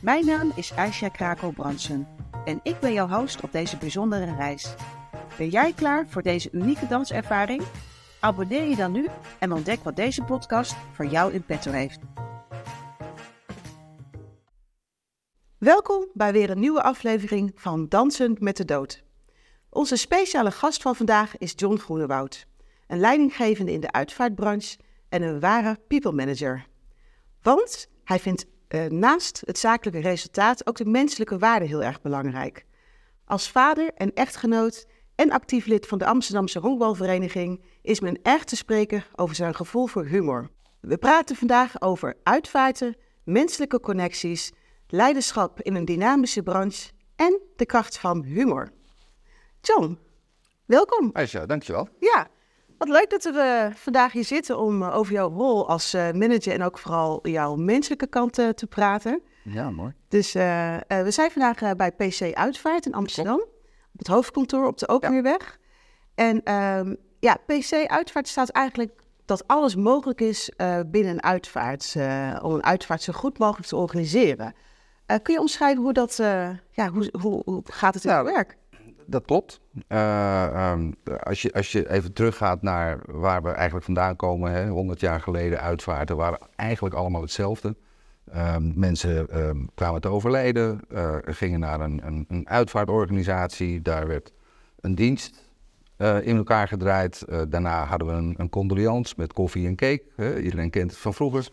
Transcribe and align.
Mijn 0.00 0.26
naam 0.26 0.52
is 0.54 0.72
Aisha 0.72 1.08
Krakel-Bransen 1.08 2.08
en 2.44 2.60
ik 2.62 2.80
ben 2.80 2.92
jouw 2.92 3.08
host 3.08 3.40
op 3.40 3.52
deze 3.52 3.76
bijzondere 3.76 4.34
reis. 4.34 4.74
Ben 5.36 5.48
jij 5.48 5.72
klaar 5.72 6.08
voor 6.08 6.22
deze 6.22 6.48
unieke 6.52 6.86
danservaring? 6.86 7.62
Abonneer 8.20 8.64
je 8.64 8.76
dan 8.76 8.92
nu 8.92 9.06
en 9.38 9.52
ontdek 9.52 9.84
wat 9.84 9.96
deze 9.96 10.22
podcast 10.22 10.76
voor 10.92 11.06
jou 11.06 11.32
in 11.32 11.42
petto 11.42 11.70
heeft. 11.70 11.98
Welkom 15.58 16.06
bij 16.12 16.32
weer 16.32 16.50
een 16.50 16.60
nieuwe 16.60 16.82
aflevering 16.82 17.52
van 17.54 17.88
Dansen 17.88 18.36
met 18.38 18.56
de 18.56 18.64
Dood. 18.64 19.04
Onze 19.68 19.96
speciale 19.96 20.50
gast 20.50 20.82
van 20.82 20.96
vandaag 20.96 21.38
is 21.38 21.52
John 21.56 21.76
Groenewoud, 21.76 22.46
een 22.86 22.98
leidinggevende 22.98 23.72
in 23.72 23.80
de 23.80 23.92
uitvaartbranche 23.92 24.78
en 25.08 25.22
een 25.22 25.40
ware 25.40 25.78
people 25.88 26.12
manager. 26.12 26.66
Want 27.42 27.88
hij 28.04 28.18
vindt 28.18 28.46
uh, 28.74 28.84
naast 28.84 29.42
het 29.44 29.58
zakelijke 29.58 30.00
resultaat 30.00 30.66
ook 30.66 30.76
de 30.76 30.84
menselijke 30.84 31.38
waarde 31.38 31.66
heel 31.66 31.82
erg 31.82 32.00
belangrijk. 32.00 32.64
Als 33.24 33.50
vader 33.50 33.90
en 33.94 34.12
echtgenoot 34.14 34.86
en 35.14 35.30
actief 35.30 35.66
lid 35.66 35.86
van 35.86 35.98
de 35.98 36.06
Amsterdamse 36.06 36.58
Honkbalvereniging 36.58 37.64
is 37.82 38.00
men 38.00 38.18
erg 38.22 38.44
te 38.44 38.56
spreken 38.56 39.04
over 39.14 39.34
zijn 39.34 39.54
gevoel 39.54 39.86
voor 39.86 40.04
humor. 40.04 40.50
We 40.80 40.98
praten 40.98 41.36
vandaag 41.36 41.80
over 41.80 42.16
uitvaarten, 42.22 42.96
menselijke 43.24 43.80
connecties, 43.80 44.52
leiderschap 44.86 45.60
in 45.60 45.74
een 45.74 45.84
dynamische 45.84 46.42
branche 46.42 46.90
en 47.16 47.40
de 47.56 47.66
kracht 47.66 47.98
van 47.98 48.22
humor. 48.22 48.72
John, 49.60 49.98
welkom. 50.64 51.10
Aisha, 51.12 51.46
dankjewel. 51.46 51.88
Ja, 51.98 52.28
wat 52.80 52.88
leuk 52.88 53.10
dat 53.10 53.22
we 53.22 53.70
vandaag 53.74 54.12
hier 54.12 54.24
zitten 54.24 54.58
om 54.58 54.82
eh, 54.82 54.96
over 54.96 55.12
jouw 55.12 55.30
rol 55.30 55.68
als 55.68 55.94
eh, 55.94 56.10
manager 56.10 56.52
en 56.52 56.62
ook 56.62 56.78
vooral 56.78 57.28
jouw 57.28 57.54
menselijke 57.54 58.06
kant 58.06 58.34
te 58.34 58.66
praten. 58.68 59.22
Ja, 59.42 59.70
mooi. 59.70 59.92
Dus 60.08 60.32
we 60.32 61.06
zijn 61.08 61.30
vandaag 61.30 61.76
bij 61.76 61.92
PC 61.92 62.34
Uitvaart 62.34 62.86
in 62.86 62.94
Amsterdam 62.94 63.40
op 63.92 63.98
het 63.98 64.06
hoofdkantoor 64.06 64.66
op 64.66 64.78
de 64.78 64.88
Openweerweg. 64.88 65.58
En 66.14 66.42
ehm, 66.42 66.94
ja, 67.18 67.36
PC-uitvaart 67.46 68.28
staat 68.28 68.48
eigenlijk 68.48 68.92
dat 69.24 69.46
alles 69.46 69.76
mogelijk 69.76 70.20
is 70.20 70.50
binnen 70.86 71.12
een 71.12 71.22
uitvaart, 71.22 71.94
om 72.42 72.54
een 72.54 72.64
uitvaart 72.64 73.02
zo 73.02 73.12
goed 73.12 73.38
mogelijk 73.38 73.68
te 73.68 73.76
organiseren. 73.76 74.54
Kun 75.22 75.34
je 75.34 75.40
omschrijven 75.40 75.82
hoe 75.82 75.92
dat, 75.92 76.16
ja, 76.70 76.88
hoe, 76.92 77.12
hoe, 77.20 77.42
hoe, 77.44 77.62
gaat 77.64 77.94
het 77.94 78.04
in 78.04 78.10
nou, 78.10 78.26
het 78.26 78.34
werk? 78.34 78.56
Dat 79.10 79.24
klopt. 79.24 79.60
Um, 79.88 80.94
als, 81.22 81.42
je, 81.42 81.52
als 81.52 81.72
je 81.72 81.90
even 81.90 82.12
teruggaat 82.12 82.62
naar 82.62 82.98
waar 83.06 83.42
we 83.42 83.48
eigenlijk 83.50 83.84
vandaan 83.84 84.16
komen, 84.16 84.52
hè, 84.52 84.68
100 84.68 85.00
jaar 85.00 85.20
geleden 85.20 85.60
uitvaarten 85.60 86.16
waren 86.16 86.38
eigenlijk 86.56 86.94
allemaal 86.94 87.20
hetzelfde. 87.20 87.76
Um, 88.36 88.72
mensen 88.76 89.38
um, 89.38 89.68
kwamen 89.74 90.00
te 90.00 90.08
overlijden, 90.08 90.80
uh, 90.92 91.16
gingen 91.22 91.60
naar 91.60 91.80
een, 91.80 92.06
een, 92.06 92.24
een, 92.28 92.48
uitvaartorganisatie. 92.48 93.82
Daar 93.82 94.06
werd 94.06 94.32
een 94.80 94.94
dienst 94.94 95.50
uh, 95.98 96.26
in 96.26 96.36
elkaar 96.36 96.68
gedraaid. 96.68 97.24
Daarna 97.48 97.84
hadden 97.84 98.08
we 98.08 98.14
een, 98.14 98.34
een 98.36 99.14
met 99.16 99.32
koffie 99.32 99.66
en 99.66 99.76
cake. 99.76 100.02
iedereen 100.42 100.70
kent 100.70 100.90
het 100.90 101.00
van 101.00 101.14
vroeger. 101.14 101.48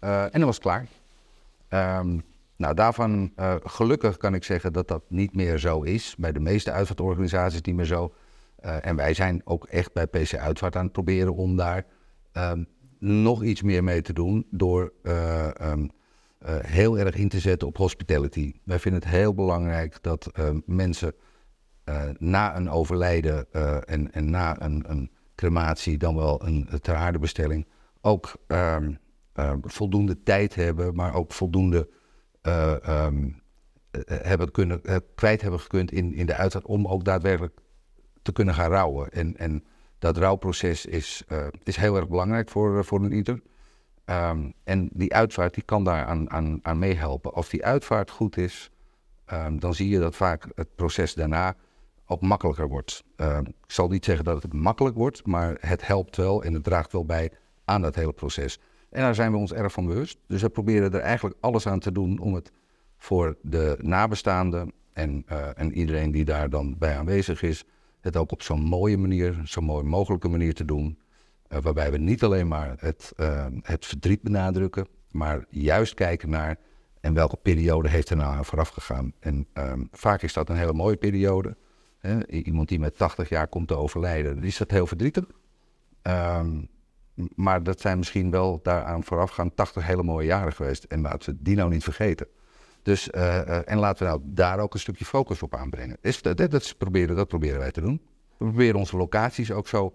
en 0.00 0.30
dat 0.32 0.42
was 0.42 0.58
klaar. 0.58 0.86
Nou, 2.60 2.74
daarvan 2.74 3.32
gelukkig 3.62 4.16
kan 4.16 4.34
ik 4.34 4.44
zeggen 4.44 4.72
dat 4.72 4.88
dat 4.88 5.02
niet 5.08 5.34
meer 5.34 5.58
zo 5.58 5.82
is. 5.82 6.14
Bij 6.18 6.32
de 6.32 6.40
meeste 6.40 6.70
uitvaartorganisaties 6.70 7.60
niet 7.60 7.74
meer 7.74 7.84
zo. 7.84 8.14
en 8.60 8.96
wij 8.96 9.14
zijn 9.14 9.40
ook 9.44 9.66
echt 9.66 9.92
bij 9.92 10.06
PC 10.06 10.34
Uitvaart 10.34 10.76
aan 10.76 10.84
het 10.84 10.92
proberen 10.92 11.34
om 11.34 11.56
daar 11.56 11.86
nog 12.98 13.42
iets 13.42 13.62
meer 13.62 13.84
mee 13.84 14.02
te 14.02 14.12
doen. 14.12 14.46
Door 14.50 14.92
uh, 15.02 15.48
heel 16.46 16.98
erg 16.98 17.14
in 17.14 17.28
te 17.28 17.40
zetten 17.40 17.68
op 17.68 17.76
hospitality. 17.76 18.52
Wij 18.64 18.78
vinden 18.78 19.00
het 19.00 19.10
heel 19.10 19.34
belangrijk 19.34 20.02
dat 20.02 20.30
uh, 20.38 20.50
mensen 20.66 21.14
na 22.18 22.56
een 22.56 22.70
overlijden 22.70 23.52
en, 23.84 24.12
en, 24.12 24.30
na 24.30 24.62
een, 24.62 24.84
een, 24.86 25.10
crematie, 25.34 25.98
dan 25.98 26.16
wel 26.16 26.46
een 26.46 26.68
ter 26.80 26.94
aardebestelling, 26.94 27.66
ook 28.00 28.32
um, 28.46 28.98
voldoende 29.62 30.22
tijd 30.22 30.54
hebben, 30.54 30.94
maar 30.94 31.14
ook 31.14 31.32
voldoende 31.32 31.88
um, 32.42 33.42
hebben 34.04 34.50
kunnen, 34.50 34.82
kwijt 35.14 35.40
hebben 35.40 35.60
gekund 35.60 35.92
in, 35.92 36.14
in 36.14 36.26
de 36.26 36.34
uitzet 36.34 36.64
om 36.64 36.86
ook 36.86 37.04
daadwerkelijk 37.04 37.60
te 38.22 38.32
kunnen 38.32 38.54
gaan 38.54 38.70
rouwen. 38.70 39.10
En, 39.10 39.36
en 39.36 39.64
dat 39.98 40.16
rouwproces 40.16 40.86
is, 40.86 41.24
is 41.62 41.76
heel 41.76 41.96
erg 41.96 42.08
belangrijk 42.08 42.48
voor, 42.48 42.84
voor 42.84 43.00
een 43.00 43.12
ieder. 43.12 43.42
Um, 44.04 44.52
en 44.64 44.88
die 44.92 45.14
uitvaart 45.14 45.54
die 45.54 45.62
kan 45.62 45.84
daar 45.84 46.04
aan, 46.04 46.30
aan, 46.30 46.58
aan 46.62 46.78
meehelpen. 46.78 47.32
Als 47.32 47.48
die 47.48 47.64
uitvaart 47.64 48.10
goed 48.10 48.36
is, 48.36 48.70
um, 49.32 49.60
dan 49.60 49.74
zie 49.74 49.88
je 49.88 49.98
dat 49.98 50.16
vaak 50.16 50.46
het 50.54 50.74
proces 50.74 51.14
daarna 51.14 51.56
ook 52.06 52.20
makkelijker 52.20 52.68
wordt. 52.68 53.04
Ik 53.42 53.54
zal 53.66 53.88
niet 53.88 54.04
zeggen 54.04 54.24
dat 54.24 54.42
het 54.42 54.52
makkelijk 54.52 54.96
wordt, 54.96 55.26
maar 55.26 55.56
het 55.60 55.86
helpt 55.86 56.16
wel 56.16 56.42
en 56.42 56.54
het 56.54 56.64
draagt 56.64 56.92
wel 56.92 57.04
bij 57.04 57.32
aan 57.64 57.82
dat 57.82 57.94
hele 57.94 58.12
proces. 58.12 58.60
En 58.90 59.02
daar 59.02 59.14
zijn 59.14 59.32
we 59.32 59.38
ons 59.38 59.52
erg 59.52 59.72
van 59.72 59.86
bewust. 59.86 60.18
Dus 60.26 60.42
we 60.42 60.48
proberen 60.48 60.92
er 60.92 61.00
eigenlijk 61.00 61.36
alles 61.40 61.66
aan 61.66 61.78
te 61.78 61.92
doen 61.92 62.18
om 62.18 62.34
het 62.34 62.52
voor 62.96 63.36
de 63.42 63.76
nabestaanden 63.80 64.72
en, 64.92 65.24
uh, 65.28 65.58
en 65.58 65.72
iedereen 65.72 66.10
die 66.10 66.24
daar 66.24 66.50
dan 66.50 66.78
bij 66.78 66.96
aanwezig 66.96 67.42
is, 67.42 67.64
het 68.00 68.16
ook 68.16 68.32
op 68.32 68.42
zo'n 68.42 68.60
mooie 68.60 68.96
manier, 68.98 69.40
zo 69.44 69.60
mooi 69.60 69.84
mogelijke 69.84 70.28
manier 70.28 70.54
te 70.54 70.64
doen. 70.64 70.98
Uh, 71.48 71.58
waarbij 71.58 71.90
we 71.90 71.98
niet 71.98 72.22
alleen 72.22 72.48
maar 72.48 72.74
het, 72.78 73.12
uh, 73.16 73.46
het 73.62 73.86
verdriet 73.86 74.22
benadrukken, 74.22 74.86
maar 75.10 75.44
juist 75.48 75.94
kijken 75.94 76.30
naar 76.30 76.56
en 77.00 77.14
welke 77.14 77.36
periode 77.36 77.88
heeft 77.88 78.10
er 78.10 78.16
nou 78.16 78.34
aan 78.36 78.44
vooraf 78.44 78.68
gegaan. 78.68 79.12
En 79.20 79.46
um, 79.54 79.88
vaak 79.92 80.22
is 80.22 80.32
dat 80.32 80.48
een 80.48 80.56
hele 80.56 80.72
mooie 80.72 80.96
periode. 80.96 81.56
Hè? 81.98 82.28
Iemand 82.28 82.68
die 82.68 82.78
met 82.78 82.96
80 82.96 83.28
jaar 83.28 83.48
komt 83.48 83.68
te 83.68 83.76
overlijden, 83.76 84.42
is 84.42 84.56
dat 84.56 84.70
heel 84.70 84.86
verdrietig. 84.86 85.24
Um, 86.02 86.68
maar 87.34 87.62
dat 87.62 87.80
zijn 87.80 87.98
misschien 87.98 88.30
wel 88.30 88.60
daaraan 88.62 89.04
voorafgaand 89.04 89.56
80 89.56 89.86
hele 89.86 90.02
mooie 90.02 90.26
jaren 90.26 90.52
geweest. 90.52 90.84
En 90.84 91.00
laten 91.00 91.32
we 91.32 91.38
die 91.42 91.56
nou 91.56 91.70
niet 91.70 91.84
vergeten. 91.84 92.26
Dus, 92.82 93.08
uh, 93.08 93.68
en 93.68 93.78
laten 93.78 94.06
we 94.06 94.10
nou 94.12 94.22
daar 94.24 94.58
ook 94.58 94.74
een 94.74 94.80
stukje 94.80 95.04
focus 95.04 95.42
op 95.42 95.54
aanbrengen. 95.54 95.96
Is 96.00 96.22
dat, 96.22 96.36
dat, 96.36 96.50
dat, 96.50 96.74
proberen, 96.78 97.16
dat 97.16 97.28
proberen 97.28 97.58
wij 97.58 97.70
te 97.70 97.80
doen. 97.80 98.00
We 98.36 98.44
proberen 98.44 98.78
onze 98.78 98.96
locaties 98.96 99.52
ook 99.52 99.68
zo 99.68 99.94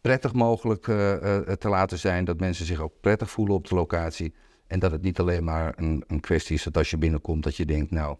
prettig 0.00 0.32
mogelijk 0.32 0.86
uh, 0.86 0.96
te 1.40 1.68
laten 1.68 1.98
zijn. 1.98 2.24
Dat 2.24 2.40
mensen 2.40 2.66
zich 2.66 2.80
ook 2.80 2.92
prettig 3.00 3.30
voelen 3.30 3.54
op 3.54 3.68
de 3.68 3.74
locatie. 3.74 4.34
En 4.66 4.78
dat 4.78 4.90
het 4.90 5.02
niet 5.02 5.18
alleen 5.18 5.44
maar 5.44 5.72
een, 5.76 6.04
een 6.06 6.20
kwestie 6.20 6.56
is 6.56 6.62
dat 6.62 6.76
als 6.76 6.90
je 6.90 6.98
binnenkomt 6.98 7.42
dat 7.42 7.56
je 7.56 7.64
denkt, 7.64 7.90
nou, 7.90 8.16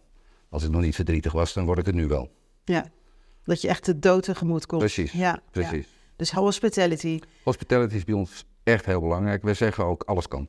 als 0.49 0.65
ik 0.65 0.71
nog 0.71 0.81
niet 0.81 0.95
verdrietig 0.95 1.33
was, 1.33 1.53
dan 1.53 1.65
word 1.65 1.79
ik 1.79 1.87
het 1.87 1.95
nu 1.95 2.07
wel. 2.07 2.31
Ja, 2.65 2.87
dat 3.45 3.61
je 3.61 3.69
echt 3.69 3.85
de 3.85 3.99
dood 3.99 4.23
tegemoet 4.23 4.67
komt. 4.67 4.81
Precies, 4.81 5.13
ja, 5.13 5.43
precies. 5.51 5.87
Ja. 5.87 6.02
Dus 6.23 6.31
hospitality. 6.31 7.19
Hospitality 7.43 7.95
is 7.95 8.05
bij 8.05 8.15
ons 8.15 8.45
echt 8.63 8.87
heel 8.87 9.01
belangrijk. 9.01 9.43
We 9.43 9.55
zeggen 9.55 9.85
ook, 9.85 10.03
alles 10.03 10.29
kan. 10.29 10.49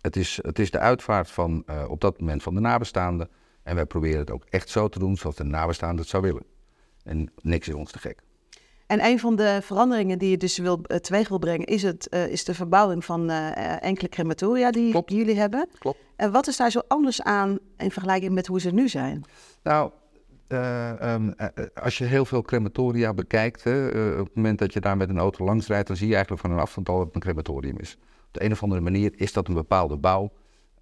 Het 0.00 0.16
is, 0.16 0.38
het 0.42 0.58
is 0.58 0.70
de 0.70 0.78
uitvaart 0.78 1.30
van 1.30 1.62
uh, 1.66 1.84
op 1.88 2.00
dat 2.00 2.20
moment 2.20 2.42
van 2.42 2.54
de 2.54 2.60
nabestaanden. 2.60 3.28
En 3.62 3.74
wij 3.74 3.86
proberen 3.86 4.18
het 4.18 4.30
ook 4.30 4.44
echt 4.50 4.68
zo 4.68 4.88
te 4.88 4.98
doen 4.98 5.16
zoals 5.16 5.36
de 5.36 5.44
nabestaande 5.44 6.00
het 6.00 6.10
zou 6.10 6.22
willen. 6.22 6.42
En 7.04 7.32
niks 7.42 7.68
is 7.68 7.74
ons 7.74 7.90
te 7.90 7.98
gek. 7.98 8.22
En 8.86 9.04
een 9.04 9.18
van 9.18 9.36
de 9.36 9.58
veranderingen 9.62 10.18
die 10.18 10.30
je 10.30 10.36
dus 10.36 10.58
wil, 10.58 10.80
uh, 10.86 10.96
teweeg 10.96 11.28
wil 11.28 11.38
brengen, 11.38 11.66
is, 11.66 11.82
het, 11.82 12.06
uh, 12.10 12.26
is 12.26 12.44
de 12.44 12.54
verbouwing 12.54 13.04
van 13.04 13.30
uh, 13.30 13.82
enkele 13.82 14.08
crematoria 14.08 14.70
die 14.70 14.90
Klopt. 14.90 15.12
jullie 15.12 15.38
hebben. 15.38 15.68
Klopt. 15.78 15.98
En 16.16 16.32
wat 16.32 16.46
is 16.46 16.56
daar 16.56 16.70
zo 16.70 16.80
anders 16.88 17.22
aan 17.22 17.58
in 17.76 17.90
vergelijking 17.90 18.32
met 18.32 18.46
hoe 18.46 18.60
ze 18.60 18.70
nu 18.70 18.88
zijn? 18.88 19.24
Nou, 19.62 19.90
um, 20.52 21.34
als 21.74 21.98
je 21.98 22.04
heel 22.04 22.24
veel 22.24 22.42
crematoria 22.42 23.14
bekijkt, 23.14 23.64
hè, 23.64 23.86
op 24.18 24.26
het 24.26 24.34
moment 24.34 24.58
dat 24.58 24.72
je 24.72 24.80
daar 24.80 24.96
met 24.96 25.08
een 25.08 25.18
auto 25.18 25.44
langs 25.44 25.66
rijdt, 25.66 25.86
dan 25.86 25.96
zie 25.96 26.08
je 26.08 26.14
eigenlijk 26.14 26.42
van 26.42 26.52
een 26.52 26.58
afstand 26.58 26.88
al 26.88 26.96
dat 26.96 27.06
het 27.06 27.14
een 27.14 27.20
crematorium 27.20 27.78
is. 27.78 27.96
Op 28.26 28.34
de 28.34 28.44
een 28.44 28.52
of 28.52 28.62
andere 28.62 28.80
manier 28.80 29.12
is 29.16 29.32
dat 29.32 29.48
een 29.48 29.54
bepaalde 29.54 29.96
bouw, 29.96 30.32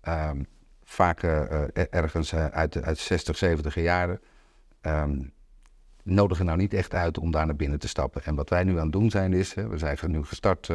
um, 0.08 0.46
vaak 0.84 1.22
ergens 1.90 2.34
uit, 2.34 2.82
uit 2.82 2.98
60, 2.98 3.36
70 3.36 3.74
jaren. 3.74 4.20
Um, 4.82 5.32
nodigen 6.02 6.44
nou 6.44 6.58
niet 6.58 6.74
echt 6.74 6.94
uit 6.94 7.18
om 7.18 7.30
daar 7.30 7.46
naar 7.46 7.56
binnen 7.56 7.78
te 7.78 7.88
stappen. 7.88 8.24
En 8.24 8.34
wat 8.34 8.50
wij 8.50 8.64
nu 8.64 8.76
aan 8.76 8.82
het 8.82 8.92
doen 8.92 9.10
zijn 9.10 9.32
is, 9.32 9.54
hè, 9.54 9.68
we 9.68 9.78
zijn 9.78 9.98
nu 10.06 10.24
gestart 10.24 10.68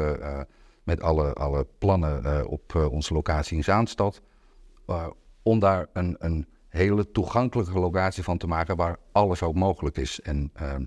met 0.84 1.01
alle, 1.01 1.34
alle 1.34 1.68
plannen 1.78 2.48
op 2.48 2.75
onze 2.75 3.13
locatie 3.13 3.57
in 3.57 3.63
Zaanstad. 3.63 4.22
om 5.44 5.60
daar 5.60 5.88
een, 5.94 6.16
een 6.19 6.48
hele 6.74 7.12
toegankelijke 7.12 7.80
locatie 7.80 8.24
van 8.24 8.38
te 8.38 8.48
maken 8.48 8.75
waar 8.75 8.98
alles 9.12 9.42
ook 9.42 9.56
mogelijk 9.56 9.98
is. 9.98 10.22
En, 10.22 10.50
ehm, 10.54 10.86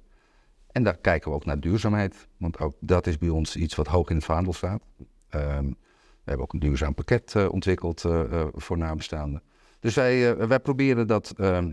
en 0.73 0.83
daar 0.83 0.97
kijken 0.97 1.31
we 1.31 1.37
ook 1.37 1.45
naar 1.45 1.61
duurzaamheid, 1.61 2.29
want 2.37 2.59
ook 2.59 2.75
dat 2.81 3.07
is 3.07 3.19
bij 3.19 3.29
ons 3.29 3.57
iets 3.57 3.75
wat 3.75 3.87
hoog 3.87 4.11
in 4.11 4.17
het 4.17 4.25
vaandel 4.25 4.53
staat. 4.53 4.83
Ehm, 5.29 5.67
we 5.67 6.33
hebben 6.33 6.47
ook 6.47 6.53
een 6.53 6.59
duurzaam 6.59 6.95
pakket 6.95 7.35
uh, 7.37 7.53
ontwikkeld 7.53 8.05
uh, 8.05 8.45
voor 8.53 8.79
nabestaanden. 8.79 9.43
Dus 9.81 9.95
wij, 9.95 10.37
wij 10.37 10.61
proberen 10.61 11.07
dat 11.07 11.35
ehm, 11.37 11.73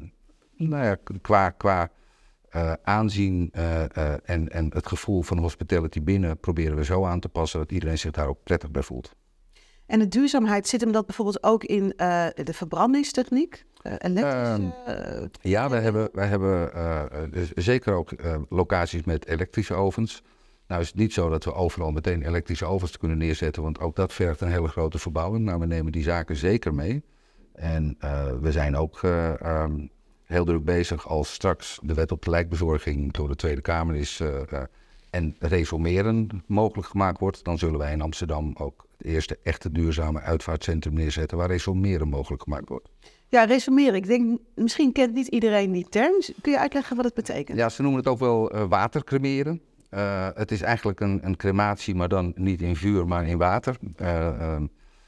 nou 0.57 0.85
ja, 0.85 0.97
qua, 1.21 1.49
qua 1.49 1.91
aanzien 2.83 3.51
en, 3.51 4.49
en 4.49 4.73
het 4.73 4.87
gevoel 4.87 5.21
van 5.21 5.37
hospitality 5.37 6.01
binnen 6.01 6.39
proberen 6.39 6.75
we 6.75 6.83
zo 6.83 7.05
aan 7.05 7.19
te 7.19 7.29
passen 7.29 7.59
dat 7.59 7.71
iedereen 7.71 7.97
zich 7.97 8.11
daar 8.11 8.27
ook 8.27 8.43
prettig 8.43 8.71
bij 8.71 8.83
voelt. 8.83 9.15
En 9.85 9.99
de 9.99 10.07
duurzaamheid 10.07 10.67
zit 10.67 10.81
hem 10.81 10.91
dat 10.91 11.05
bijvoorbeeld 11.05 11.43
ook 11.43 11.63
in 11.63 11.87
de 12.35 12.53
verbrandingstechniek? 12.53 13.65
Elektrische? 13.83 14.73
Uh, 14.87 15.25
ja, 15.41 15.69
wij 15.69 15.81
hebben, 15.81 16.09
wij 16.13 16.27
hebben 16.27 16.71
dus 17.31 17.51
zeker 17.51 17.93
ook 17.93 18.11
locaties 18.49 19.03
met 19.03 19.25
elektrische 19.25 19.73
ovens. 19.73 20.23
Nou 20.67 20.81
is 20.81 20.87
het 20.87 20.95
niet 20.95 21.13
zo 21.13 21.29
dat 21.29 21.43
we 21.43 21.53
overal 21.53 21.91
meteen 21.91 22.27
elektrische 22.27 22.65
ovens 22.65 22.97
kunnen 22.97 23.17
neerzetten, 23.17 23.63
want 23.63 23.79
ook 23.79 23.95
dat 23.95 24.13
vergt 24.13 24.41
een 24.41 24.51
hele 24.51 24.67
grote 24.67 24.99
verbouwing. 24.99 25.45
Maar 25.45 25.59
we 25.59 25.65
nemen 25.65 25.91
die 25.91 26.03
zaken 26.03 26.35
zeker 26.35 26.73
mee. 26.73 27.03
En 27.53 27.97
we 28.41 28.51
zijn 28.51 28.75
ook 28.75 29.01
um, 29.01 29.89
heel 30.23 30.45
druk 30.45 30.63
bezig 30.63 31.07
als 31.07 31.33
straks 31.33 31.79
de 31.83 31.93
wet 31.93 32.11
op 32.11 32.21
de 32.23 32.29
lijkbezorging 32.29 33.11
door 33.11 33.27
de 33.27 33.35
Tweede 33.35 33.61
Kamer 33.61 33.95
is 33.95 34.21
en 35.09 35.35
resumeren 35.39 36.43
mogelijk 36.47 36.87
gemaakt 36.87 37.19
wordt, 37.19 37.43
dan 37.43 37.57
zullen 37.57 37.79
wij 37.79 37.91
in 37.91 38.01
Amsterdam 38.01 38.53
ook 38.57 38.85
het 38.97 39.07
eerste 39.07 39.39
echte 39.43 39.71
duurzame 39.71 40.19
uitvaartcentrum 40.19 40.93
neerzetten 40.93 41.37
waar 41.37 41.47
resumeren 41.47 42.07
mogelijk 42.07 42.43
gemaakt 42.43 42.69
wordt. 42.69 42.89
Ja, 43.33 43.43
resumeren. 43.43 43.95
Ik 43.95 44.07
denk, 44.07 44.39
misschien 44.55 44.91
kent 44.91 45.13
niet 45.13 45.27
iedereen 45.27 45.71
die 45.71 45.89
term. 45.89 46.21
Kun 46.41 46.51
je 46.51 46.59
uitleggen 46.59 46.95
wat 46.95 47.05
het 47.05 47.13
betekent? 47.13 47.57
Ja, 47.57 47.69
ze 47.69 47.81
noemen 47.81 47.99
het 47.99 48.09
ook 48.09 48.19
wel 48.19 48.55
uh, 48.55 48.63
watercremeren. 48.63 49.61
Uh, 49.89 50.27
het 50.33 50.51
is 50.51 50.61
eigenlijk 50.61 50.99
een, 50.99 51.19
een, 51.23 51.35
crematie, 51.35 51.95
maar 51.95 52.07
dan 52.07 52.31
niet 52.35 52.61
in 52.61 52.75
vuur, 52.75 53.07
maar 53.07 53.27
in 53.27 53.37
water. 53.37 53.77
Uh, 54.01 54.61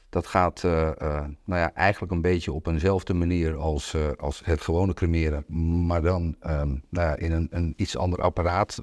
dat 0.08 0.26
gaat 0.26 0.62
nou 0.62 1.36
ja, 1.44 1.74
eigenlijk 1.74 2.12
een 2.12 2.20
beetje 2.20 2.52
op 2.52 2.66
eenzelfde 2.66 3.14
manier 3.14 3.56
als, 3.56 3.96
als 4.16 4.42
het 4.44 4.60
gewone 4.60 4.94
cremeren, 4.94 5.44
maar 5.86 6.02
dan 6.02 6.36
ehm, 6.40 6.68
nou 6.68 7.08
ja, 7.08 7.16
in 7.16 7.32
een, 7.32 7.46
een, 7.50 7.74
iets 7.76 7.96
ander 7.96 8.20
apparaat. 8.20 8.82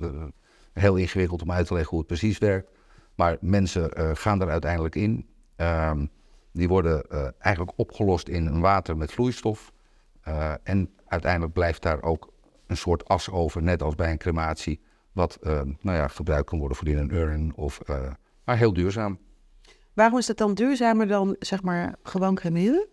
heel 0.74 0.96
ingewikkeld 0.96 1.42
om 1.42 1.52
uit 1.52 1.68
te 1.68 1.74
leggen 1.74 1.90
hoe 1.90 2.00
het 2.00 2.08
precies 2.08 2.38
werkt. 2.38 2.70
Maar 3.16 3.38
mensen 3.42 4.16
gaan 4.18 4.42
er 4.42 4.50
uiteindelijk 4.50 4.96
in. 4.96 5.26
Ehm, 5.56 6.06
die 6.54 6.68
worden 6.68 7.06
uh, 7.12 7.28
eigenlijk 7.40 7.74
opgelost 7.76 8.28
in 8.28 8.46
een 8.46 8.62
water 8.62 8.98
met 8.98 9.12
vloeistof. 9.12 9.72
Uh, 10.28 10.54
en 10.64 10.90
uiteindelijk 11.08 11.54
blijft 11.54 11.82
daar 11.82 12.02
ook 12.02 12.32
een 12.68 12.78
soort 12.78 13.08
as 13.08 13.30
over, 13.30 13.62
net 13.64 13.84
als 13.84 13.96
bij 13.96 14.12
een 14.12 14.18
crematie. 14.18 14.82
Wat 15.12 15.40
uh, 15.42 15.62
nou 15.82 15.98
ja, 15.98 16.08
gebruikt 16.08 16.50
kan 16.50 16.60
worden 16.60 16.78
voor 16.78 16.88
in 16.88 16.98
een 16.98 17.14
urn, 17.14 17.54
of, 17.56 17.82
maar 18.44 18.58
heel 18.58 18.74
duurzaam. 18.74 19.20
Waarom 19.94 20.18
is 20.18 20.26
dat 20.26 20.38
dan 20.38 20.54
duurzamer 20.54 21.08
dan 21.08 21.36
zeg 21.40 21.64
maar 21.64 21.96
gewoon 22.04 22.36
cremeren? 22.36 22.88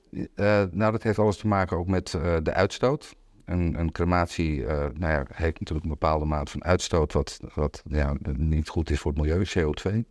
nou, 0.70 0.92
dat 0.92 1.02
heeft 1.02 1.18
alles 1.18 1.36
te 1.36 1.46
maken 1.46 1.76
ook 1.76 1.86
met 1.86 2.10
de 2.42 2.52
uitstoot. 2.52 3.14
Een, 3.44 3.78
een 3.78 3.92
crematie 3.92 4.62
nou 4.64 4.98
ja, 4.98 5.24
heeft 5.32 5.60
natuurlijk 5.60 5.82
een 5.82 5.98
bepaalde 5.98 6.24
maat 6.24 6.50
van 6.50 6.64
uitstoot, 6.64 7.12
wat, 7.12 7.40
wat 7.54 7.82
ja, 7.88 8.16
niet 8.32 8.68
goed 8.68 8.90
is 8.90 9.00
voor 9.00 9.12
het 9.12 9.20
milieu, 9.20 9.44
CO2. 9.58 10.04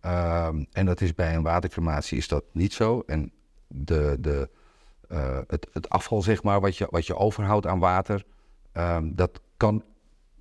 Ehm, 0.00 0.64
en 0.72 0.86
dat 0.86 1.00
is 1.00 1.14
bij 1.14 1.34
een 1.34 1.42
watercrematie 1.42 2.18
is 2.18 2.28
dat 2.28 2.44
niet 2.52 2.72
zo. 2.72 3.02
En 3.06 3.32
de, 3.66 4.16
de, 4.20 4.48
uh, 5.12 5.38
het, 5.46 5.66
het, 5.72 5.88
afval, 5.88 6.22
zeg 6.22 6.42
maar, 6.42 6.60
wat 6.60 6.76
je, 6.76 6.86
wat 6.90 7.06
je 7.06 7.16
overhoudt 7.16 7.66
aan 7.66 7.78
water, 7.78 8.24
um, 8.72 9.14
dat 9.14 9.40
kan. 9.56 9.84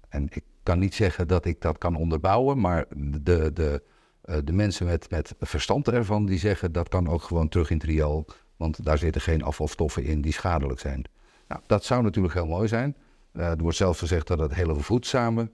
En 0.10 0.28
ik 0.32 0.44
kan 0.64 0.80
niet 0.80 0.96
zeggen 0.96 1.28
dat 1.28 1.46
ik 1.46 1.62
dat 1.62 1.78
kan 1.78 1.96
onderbouwen, 1.96 2.60
maar 2.60 2.86
de, 3.22 3.54
de, 3.54 3.84
uh, 4.26 4.36
de 4.44 4.54
mensen 4.54 4.86
met, 4.86 5.10
met 5.10 5.36
verstand 5.40 5.88
ervan, 5.88 6.26
die 6.26 6.40
zeggen 6.40 6.72
dat 6.72 6.90
kan 6.90 7.10
ook 7.10 7.22
gewoon 7.22 7.50
terug 7.50 7.70
in 7.70 7.78
het 7.78 7.86
riool. 7.86 8.26
Want 8.56 8.86
daar 8.86 8.98
zitten 8.98 9.22
geen 9.22 9.44
afvalstoffen 9.44 10.04
in 10.04 10.22
die 10.22 10.34
schadelijk 10.34 10.80
zijn. 10.80 11.04
Nou, 11.48 11.62
dat 11.66 11.84
zou 11.84 12.04
natuurlijk 12.04 12.34
heel 12.34 12.46
mooi 12.46 12.68
zijn. 12.68 12.96
Uh, 13.34 13.50
er 13.50 13.58
wordt 13.58 13.78
zelfs 13.78 14.00
gezegd 14.00 14.28
dat 14.28 14.40
het 14.40 14.54
hele 14.54 14.76
voedzame 14.76 15.50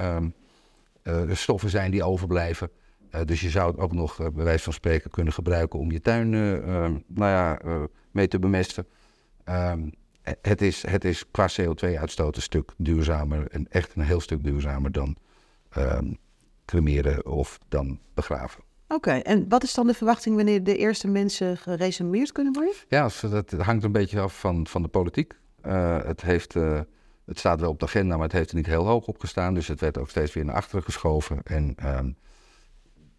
um, 0.00 0.34
stoffen 1.28 1.70
zijn 1.70 1.90
die 1.90 2.04
overblijven. 2.04 2.70
Uh, 3.14 3.20
dus 3.24 3.40
je 3.40 3.50
zou 3.50 3.70
het 3.70 3.80
ook 3.80 3.92
nog, 3.92 4.20
uh, 4.20 4.26
bij 4.28 4.44
wijze 4.44 4.64
van 4.64 4.72
spreken, 4.72 5.10
kunnen 5.10 5.32
gebruiken 5.32 5.78
om 5.78 5.90
je 5.90 6.00
tuin 6.00 6.32
uh, 6.32 6.60
nou 7.06 7.30
ja, 7.30 7.58
mee 8.10 8.28
te 8.28 8.38
bemesten. 8.38 8.86
Um, 9.44 9.92
het, 10.40 10.62
is, 10.62 10.86
het 10.86 11.04
is 11.04 11.30
qua 11.30 11.48
CO2-uitstoot 11.60 12.36
een 12.36 12.42
stuk 12.42 12.72
duurzamer 12.76 13.48
en 13.50 13.66
echt 13.70 13.94
een 13.94 14.02
heel 14.02 14.20
stuk 14.20 14.44
duurzamer 14.44 14.92
dan 14.92 15.16
um, 15.78 16.18
cremeren 16.64 17.26
of 17.26 17.58
dan 17.68 18.00
begraven. 18.14 18.62
Oké, 18.88 19.10
en 19.10 19.48
wat 19.48 19.62
is 19.62 19.74
dan 19.74 19.86
de 19.86 19.94
verwachting 19.94 20.36
wanneer 20.36 20.64
de 20.64 20.76
eerste 20.76 21.08
mensen 21.08 21.56
geresumeerd 21.56 22.32
kunnen 22.32 22.52
worden? 22.52 22.74
Ja, 22.88 23.10
dat 23.20 23.50
hangt 23.50 23.84
een 23.84 23.92
beetje 23.92 24.20
af 24.20 24.40
van, 24.40 24.66
van 24.66 24.82
de 24.82 24.88
politiek. 24.88 25.34
het, 25.62 26.20
heeft, 26.22 26.54
het 27.24 27.38
staat 27.38 27.60
wel 27.60 27.70
op 27.70 27.78
de 27.78 27.84
agenda, 27.86 28.14
maar 28.14 28.24
het 28.24 28.32
heeft 28.32 28.50
er 28.50 28.56
niet 28.56 28.66
heel 28.66 28.86
hoog 28.86 29.06
op 29.06 29.20
gestaan. 29.20 29.54
Dus 29.54 29.68
het 29.68 29.80
werd 29.80 29.98
ook 29.98 30.10
steeds 30.10 30.32
weer 30.32 30.44
naar 30.44 30.54
achteren 30.54 30.82
geschoven. 30.82 31.42
En 31.42 31.74
um, 31.98 32.16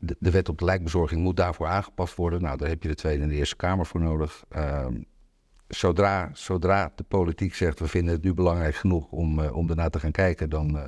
de, 0.02 0.16
de, 0.20 0.32
wet 0.32 0.50
op 0.50 0.58
de 0.58 0.66
lijkbezorging 0.66 1.22
moet 1.22 1.38
daarvoor 1.38 1.68
aangepast 1.68 2.16
worden. 2.16 2.42
Nou, 2.42 2.58
daar 2.58 2.70
heb 2.70 2.84
je 2.84 2.90
de 2.90 2.96
Tweede 2.96 3.24
en 3.24 3.30
de 3.30 3.36
Eerste 3.36 3.56
Kamer 3.56 3.86
voor 3.86 4.02
nodig. 4.02 4.44
Uh, 4.56 4.86
zodra, 5.68 6.30
zodra 6.34 6.92
de 6.96 7.04
politiek 7.04 7.56
zegt, 7.56 7.80
we 7.80 7.88
vinden 7.88 8.14
het 8.14 8.24
nu 8.24 8.34
belangrijk 8.34 8.76
genoeg 8.76 9.12
om, 9.12 9.40
uh, 9.40 9.56
om 9.56 9.70
ernaar 9.70 9.90
te 9.90 10.00
gaan 10.00 10.12
kijken, 10.12 10.50
dan, 10.50 10.76
uh, 10.76 10.84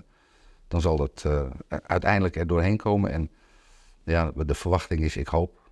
dan 0.67 0.81
zal 0.81 0.97
dat 0.97 1.23
uh, 1.27 1.49
uiteindelijk 1.67 2.35
er 2.35 2.47
doorheen 2.47 2.77
komen. 2.77 3.11
En 3.11 3.31
ja, 4.03 4.31
de 4.35 4.55
verwachting 4.55 5.01
is, 5.01 5.17
ik 5.17 5.27
hoop, 5.27 5.69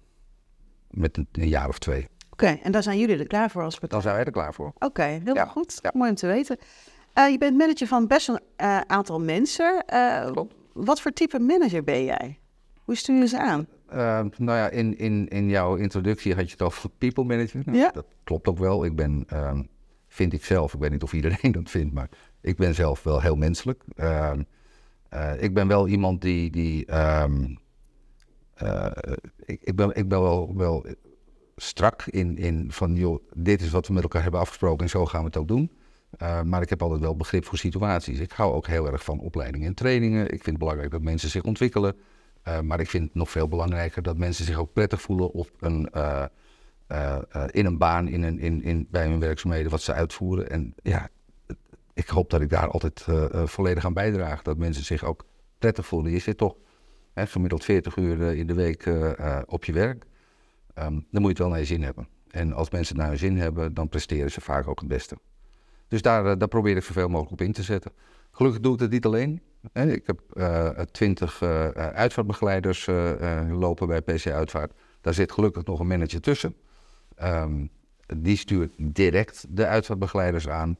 met 0.89 1.17
een, 1.17 1.27
een 1.31 1.47
jaar 1.47 1.67
of 1.67 1.79
twee. 1.79 2.07
Oké, 2.29 2.43
okay, 2.45 2.59
en 2.63 2.71
dan 2.71 2.83
zijn 2.83 2.99
jullie 2.99 3.17
er 3.17 3.27
klaar 3.27 3.49
voor 3.49 3.63
als 3.63 3.73
partij? 3.73 3.89
Dan 3.89 4.01
zijn 4.01 4.15
wij 4.15 4.25
er 4.25 4.31
klaar 4.31 4.53
voor. 4.53 4.67
Oké, 4.67 4.85
okay, 4.85 5.21
heel 5.23 5.35
ja. 5.35 5.45
goed. 5.45 5.79
Ja. 5.81 5.91
Mooi 5.93 6.09
om 6.09 6.15
te 6.15 6.27
weten. 6.27 6.57
je 7.13 7.35
bent 7.39 7.57
manager 7.57 7.87
van 7.87 8.07
best 8.07 8.27
een 8.27 8.39
aantal 8.87 9.19
mensen. 9.19 9.85
Klopt. 10.31 10.55
Wat 10.73 11.01
voor 11.01 11.11
type 11.11 11.39
manager 11.39 11.83
ben 11.83 12.03
jij? 12.03 12.40
Hoe 12.91 12.99
stuur 12.99 13.19
je 13.19 13.27
ze 13.27 13.39
aan? 13.39 13.67
Uh, 13.93 14.19
nou 14.37 14.57
ja, 14.57 14.69
in, 14.69 14.97
in, 14.97 15.27
in 15.27 15.49
jouw 15.49 15.75
introductie 15.75 16.35
had 16.35 16.45
je 16.45 16.51
het 16.51 16.61
over 16.61 16.89
people 16.97 17.23
manager. 17.23 17.61
Nou, 17.65 17.77
ja. 17.77 17.91
Dat 17.91 18.05
klopt 18.23 18.47
ook 18.47 18.57
wel. 18.57 18.85
Ik 18.85 18.95
ben, 18.95 19.25
um, 19.33 19.67
vind 20.07 20.33
ik 20.33 20.45
zelf, 20.45 20.73
ik 20.73 20.79
weet 20.79 20.91
niet 20.91 21.03
of 21.03 21.13
iedereen 21.13 21.51
dat 21.61 21.69
vindt, 21.69 21.93
maar 21.93 22.09
ik 22.41 22.57
ben 22.57 22.75
zelf 22.75 23.03
wel 23.03 23.21
heel 23.21 23.35
menselijk. 23.35 23.83
Uh, 23.95 24.31
uh, 25.13 25.43
ik 25.43 25.53
ben 25.53 25.67
wel 25.67 25.87
iemand 25.87 26.21
die. 26.21 26.49
die 26.49 26.97
um, 26.97 27.59
ik, 29.45 29.61
ik, 29.61 29.75
ben, 29.75 29.95
ik 29.95 30.07
ben 30.07 30.21
wel, 30.21 30.55
wel 30.55 30.85
strak 31.55 32.03
in, 32.05 32.37
in 32.37 32.71
van, 32.71 32.95
joh, 32.95 33.23
dit 33.33 33.61
is 33.61 33.69
wat 33.69 33.87
we 33.87 33.93
met 33.93 34.03
elkaar 34.03 34.21
hebben 34.21 34.39
afgesproken 34.39 34.83
en 34.83 34.89
zo 34.89 35.05
gaan 35.05 35.21
we 35.21 35.25
het 35.25 35.37
ook 35.37 35.47
doen. 35.47 35.71
Uh, 36.21 36.41
maar 36.41 36.61
ik 36.61 36.69
heb 36.69 36.81
altijd 36.81 37.01
wel 37.01 37.15
begrip 37.15 37.45
voor 37.45 37.57
situaties. 37.57 38.19
Ik 38.19 38.31
hou 38.31 38.53
ook 38.53 38.67
heel 38.67 38.91
erg 38.91 39.03
van 39.03 39.19
opleidingen 39.19 39.67
en 39.67 39.73
trainingen. 39.73 40.23
Ik 40.23 40.29
vind 40.29 40.45
het 40.45 40.57
belangrijk 40.57 40.91
dat 40.91 41.01
mensen 41.01 41.29
zich 41.29 41.43
ontwikkelen. 41.43 41.95
Uh, 42.47 42.59
maar 42.59 42.79
ik 42.79 42.89
vind 42.89 43.03
het 43.03 43.13
nog 43.13 43.29
veel 43.29 43.47
belangrijker 43.47 44.01
dat 44.01 44.17
mensen 44.17 44.45
zich 44.45 44.57
ook 44.57 44.73
prettig 44.73 45.01
voelen 45.01 45.31
op 45.31 45.49
een, 45.59 45.89
uh, 45.95 46.25
uh, 46.91 47.17
in 47.47 47.65
een 47.65 47.77
baan, 47.77 48.07
in 48.07 48.23
een, 48.23 48.39
in, 48.39 48.63
in, 48.63 48.87
bij 48.91 49.07
hun 49.07 49.19
werkzaamheden, 49.19 49.71
wat 49.71 49.81
ze 49.81 49.93
uitvoeren. 49.93 50.49
En 50.49 50.73
ja, 50.83 51.09
ik 51.93 52.07
hoop 52.07 52.29
dat 52.29 52.41
ik 52.41 52.49
daar 52.49 52.67
altijd 52.67 53.05
volledig 53.49 53.85
aan 53.85 53.93
bijdraag. 53.93 54.41
Dat 54.41 54.57
mensen 54.57 54.83
zich 54.83 55.03
ook 55.03 55.25
prettig 55.57 55.85
voelen. 55.85 56.11
Je 56.11 56.19
zit 56.19 56.37
toch 56.37 56.55
hè, 57.13 57.27
gemiddeld 57.27 57.63
40 57.63 57.95
uur 57.95 58.21
in 58.21 58.47
de 58.47 58.53
week 58.53 58.89
op 59.45 59.65
je 59.65 59.73
werk. 59.73 60.05
Um, 60.75 61.07
dan 61.11 61.21
moet 61.21 61.21
je 61.21 61.27
het 61.27 61.37
wel 61.37 61.49
naar 61.49 61.59
je 61.59 61.65
zin 61.65 61.83
hebben. 61.83 62.07
En 62.31 62.53
als 62.53 62.69
mensen 62.69 62.95
het 62.95 63.03
naar 63.03 63.11
hun 63.11 63.19
zin 63.19 63.37
hebben, 63.37 63.73
dan 63.73 63.89
presteren 63.89 64.31
ze 64.31 64.41
vaak 64.41 64.67
ook 64.67 64.79
het 64.79 64.87
beste. 64.87 65.17
Dus 65.87 66.01
daar, 66.01 66.37
daar 66.37 66.47
probeer 66.47 66.75
ik 66.75 66.83
zoveel 66.83 67.07
mogelijk 67.07 67.31
op 67.31 67.41
in 67.41 67.51
te 67.51 67.63
zetten. 67.63 67.91
Gelukkig 68.31 68.61
doe 68.61 68.73
ik 68.73 68.79
het 68.79 68.91
niet 68.91 69.05
alleen. 69.05 69.41
Ik 69.73 70.07
heb 70.07 70.21
uh, 70.33 70.69
twintig 70.69 71.41
uh, 71.41 71.67
uitvaartbegeleiders 71.69 72.87
uh, 72.87 73.47
lopen 73.49 73.87
bij 73.87 74.01
PC 74.01 74.27
Uitvaart. 74.27 74.73
Daar 75.01 75.13
zit 75.13 75.31
gelukkig 75.31 75.65
nog 75.65 75.79
een 75.79 75.87
manager 75.87 76.21
tussen. 76.21 76.55
Um, 77.23 77.69
die 78.17 78.37
stuurt 78.37 78.71
direct 78.77 79.45
de 79.49 79.65
uitvaartbegeleiders 79.67 80.49
aan. 80.49 80.77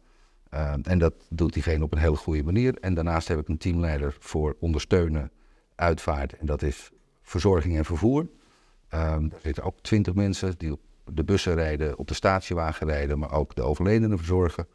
Um, 0.54 0.82
en 0.84 1.00
dat 1.00 1.14
doet 1.30 1.54
diegene 1.54 1.84
op 1.84 1.92
een 1.92 2.00
hele 2.00 2.16
goede 2.16 2.44
manier. 2.44 2.78
En 2.80 2.94
daarnaast 2.94 3.28
heb 3.28 3.40
ik 3.40 3.48
een 3.48 3.58
teamleider 3.58 4.16
voor 4.20 4.56
ondersteunen 4.60 5.32
uitvaart. 5.76 6.38
En 6.38 6.46
dat 6.46 6.62
is 6.62 6.92
verzorging 7.22 7.78
en 7.78 7.86
vervoer. 7.86 8.22
Um, 8.22 9.30
daar 9.30 9.40
zitten 9.42 9.64
ook 9.64 9.82
twintig 9.82 10.14
mensen 10.14 10.54
die 10.58 10.72
op 10.72 10.80
de 11.14 11.24
bussen 11.24 11.54
rijden, 11.54 11.98
op 11.98 12.08
de 12.08 12.14
statiewagen 12.14 12.88
rijden, 12.88 13.20
maar 13.20 13.32
ook 13.32 13.56
de 13.56 13.62
overledenen 13.62 14.18
verzorgen. 14.18 14.68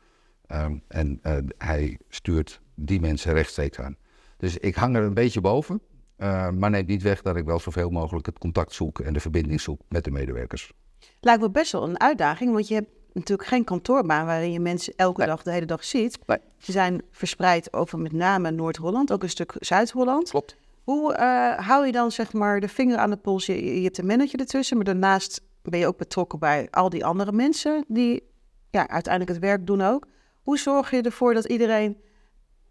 En 0.89 1.21
hij 1.59 1.99
stuurt 2.09 2.61
die 2.75 3.01
mensen 3.01 3.33
rechtstreeks 3.33 3.79
aan. 3.79 3.97
Dus 4.37 4.57
ik 4.59 4.75
hang 4.75 4.97
er 4.97 5.03
een 5.03 5.15
beetje 5.15 5.41
boven, 5.41 5.81
uh, 6.19 6.51
maar 6.51 6.71
neemt 6.71 6.89
niet 6.89 7.03
weg 7.03 7.23
dat 7.23 7.37
ik 7.37 7.45
wel 7.45 7.61
zoveel 7.61 7.91
mogelijk 7.91 8.27
het 8.27 8.39
contact 8.39 8.73
zoek 8.73 9.01
en 9.01 9.13
de 9.13 9.21
verbinding 9.21 9.61
zoek 9.61 9.81
met 9.89 10.05
de 10.05 10.11
medewerkers. 10.11 10.73
Lijkt 11.21 11.43
me 11.43 11.51
best 11.51 11.73
wel 11.73 11.89
een 11.89 12.01
uitdaging, 12.01 12.53
want 12.53 12.69
je 12.69 12.75
hebt 12.75 12.89
natuurlijk 13.13 13.49
geen 13.49 13.65
kantoorbaan 13.65 14.27
waarin 14.27 14.53
je 14.53 14.61
mensen 14.61 14.93
elke 14.97 15.27
dag 15.27 15.43
de 15.43 15.53
hele 15.53 15.67
dag 15.67 15.85
ziet. 15.85 16.19
Ze 16.59 16.73
zijn 16.73 17.03
verspreid 17.11 17.73
over 17.73 17.99
met 17.99 18.13
name 18.13 18.51
Noord-Holland, 18.51 19.13
ook 19.13 19.23
een 19.23 19.31
stuk 19.31 19.55
Zuid-Holland. 19.59 20.31
Klopt. 20.31 20.57
Hoe 20.85 21.13
uh, 21.13 21.67
hou 21.67 21.87
je 21.87 21.93
dan 21.93 22.13
zeg 22.13 22.33
maar 22.33 22.61
de 22.61 22.69
vinger 22.69 22.97
aan 22.97 23.11
de 23.11 23.17
pols? 23.17 23.47
Je, 23.47 23.75
je 23.75 23.83
hebt 23.83 23.99
een 23.99 24.07
manager 24.07 24.41
ertussen, 24.41 24.77
maar 24.77 24.87
daarnaast 24.87 25.41
ben 25.63 25.79
je 25.79 25.87
ook 25.87 25.97
betrokken 25.97 26.39
bij 26.39 26.69
al 26.71 26.89
die 26.89 27.05
andere 27.05 27.33
mensen 27.33 27.85
die 27.89 28.23
ja, 28.71 28.89
uiteindelijk 28.89 29.33
het 29.33 29.43
werk 29.45 29.67
doen 29.67 29.83
ook. 29.83 30.07
Hoe 30.47 30.59
zorg 30.59 30.91
je 30.91 31.03
ervoor 31.03 31.35
dat 31.35 31.45
iedereen 31.45 31.97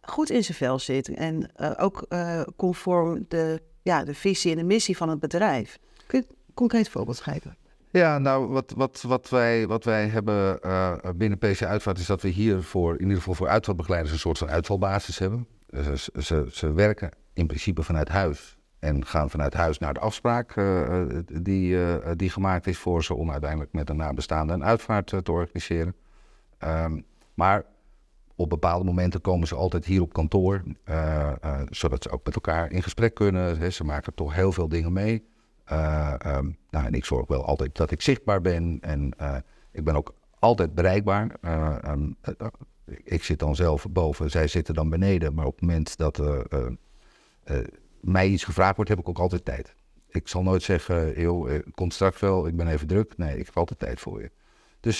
goed 0.01 0.29
in 0.29 0.43
zijn 0.43 0.57
vel 0.57 0.79
zit 0.79 1.09
en 1.09 1.51
uh, 1.57 1.71
ook 1.77 2.05
uh, 2.09 2.41
conform 2.55 3.25
de, 3.27 3.61
ja, 3.81 4.03
de 4.03 4.13
visie 4.13 4.51
en 4.51 4.57
de 4.57 4.63
missie 4.63 4.97
van 4.97 5.09
het 5.09 5.19
bedrijf? 5.19 5.79
Kun 6.05 6.19
je 6.19 6.25
een 6.27 6.53
concreet 6.53 6.89
voorbeeld 6.89 7.19
geven? 7.19 7.57
Ja, 7.89 8.17
nou, 8.17 8.47
wat, 8.47 8.73
wat, 8.75 9.01
wat, 9.01 9.29
wij, 9.29 9.67
wat 9.67 9.83
wij 9.83 10.07
hebben 10.07 10.59
uh, 10.65 10.93
binnen 11.15 11.37
PC 11.37 11.63
Uitvaart 11.63 11.97
is 11.97 12.05
dat 12.05 12.21
we 12.21 12.27
hier 12.27 12.63
voor, 12.63 12.93
in 12.93 13.01
ieder 13.01 13.17
geval 13.17 13.33
voor 13.33 13.47
uitvalbegeleiders 13.47 14.13
een 14.13 14.19
soort 14.19 14.37
van 14.37 14.49
uitvalbasis 14.49 15.19
hebben. 15.19 15.47
Ze, 15.69 16.09
ze, 16.21 16.47
ze 16.51 16.73
werken 16.73 17.11
in 17.33 17.47
principe 17.47 17.83
vanuit 17.83 18.09
huis 18.09 18.57
en 18.79 19.05
gaan 19.05 19.29
vanuit 19.29 19.53
huis 19.53 19.77
naar 19.77 19.93
de 19.93 19.99
afspraak 19.99 20.53
die, 21.41 21.77
die 22.15 22.29
gemaakt 22.29 22.67
is 22.67 22.77
voor 22.77 23.03
ze 23.03 23.13
om 23.13 23.31
uiteindelijk 23.31 23.73
met 23.73 23.89
een 23.89 23.97
nabestaande 23.97 24.53
een 24.53 24.63
uitvaart 24.63 25.07
te 25.07 25.31
organiseren. 25.31 25.95
Um, 26.63 27.05
maar 27.35 27.65
op 28.35 28.49
bepaalde 28.49 28.85
momenten 28.85 29.21
komen 29.21 29.47
ze 29.47 29.55
altijd 29.55 29.85
hier 29.85 30.01
op 30.01 30.13
kantoor, 30.13 30.63
zodat 31.69 32.03
ze 32.03 32.09
ook 32.09 32.25
met 32.25 32.35
elkaar 32.35 32.71
in 32.71 32.83
gesprek 32.83 33.13
kunnen. 33.13 33.73
Ze 33.73 33.83
maken 33.83 34.13
toch 34.13 34.33
heel 34.33 34.51
veel 34.51 34.67
dingen 34.67 34.93
mee. 34.93 35.25
Uh, 35.71 36.13
nou, 36.69 36.85
en 36.85 36.93
ik 36.93 37.05
zorg 37.05 37.27
wel 37.27 37.45
altijd 37.45 37.75
dat 37.75 37.91
ik 37.91 38.01
zichtbaar 38.01 38.41
ben 38.41 38.77
en 38.81 39.13
ik 39.71 39.83
ben 39.83 39.95
ook 39.95 40.13
altijd 40.39 40.75
bereikbaar. 40.75 41.31
Um, 41.87 42.17
ik 43.03 43.23
zit 43.23 43.39
dan 43.39 43.55
zelf 43.55 43.85
boven, 43.89 44.31
zij 44.31 44.47
zitten 44.47 44.73
dan 44.73 44.89
beneden. 44.89 45.33
Maar 45.33 45.45
op 45.45 45.55
het 45.55 45.61
moment 45.61 45.97
dat 45.97 46.21
mij 48.01 48.27
iets 48.27 48.43
gevraagd 48.43 48.75
wordt, 48.75 48.89
heb 48.89 48.99
ik 48.99 49.09
ook 49.09 49.19
altijd 49.19 49.45
tijd. 49.45 49.75
Ik 50.07 50.27
zal 50.27 50.43
nooit 50.43 50.63
zeggen, 50.63 51.21
joh, 51.21 51.59
komt 51.71 51.93
straks 51.93 52.19
wel, 52.19 52.47
ik 52.47 52.55
ben 52.55 52.67
even 52.67 52.87
druk. 52.87 53.17
Nee, 53.17 53.37
ik 53.37 53.45
heb 53.45 53.57
altijd 53.57 53.79
tijd 53.79 53.99
voor 53.99 54.21
je. 54.21 54.31
Dus 54.85 54.99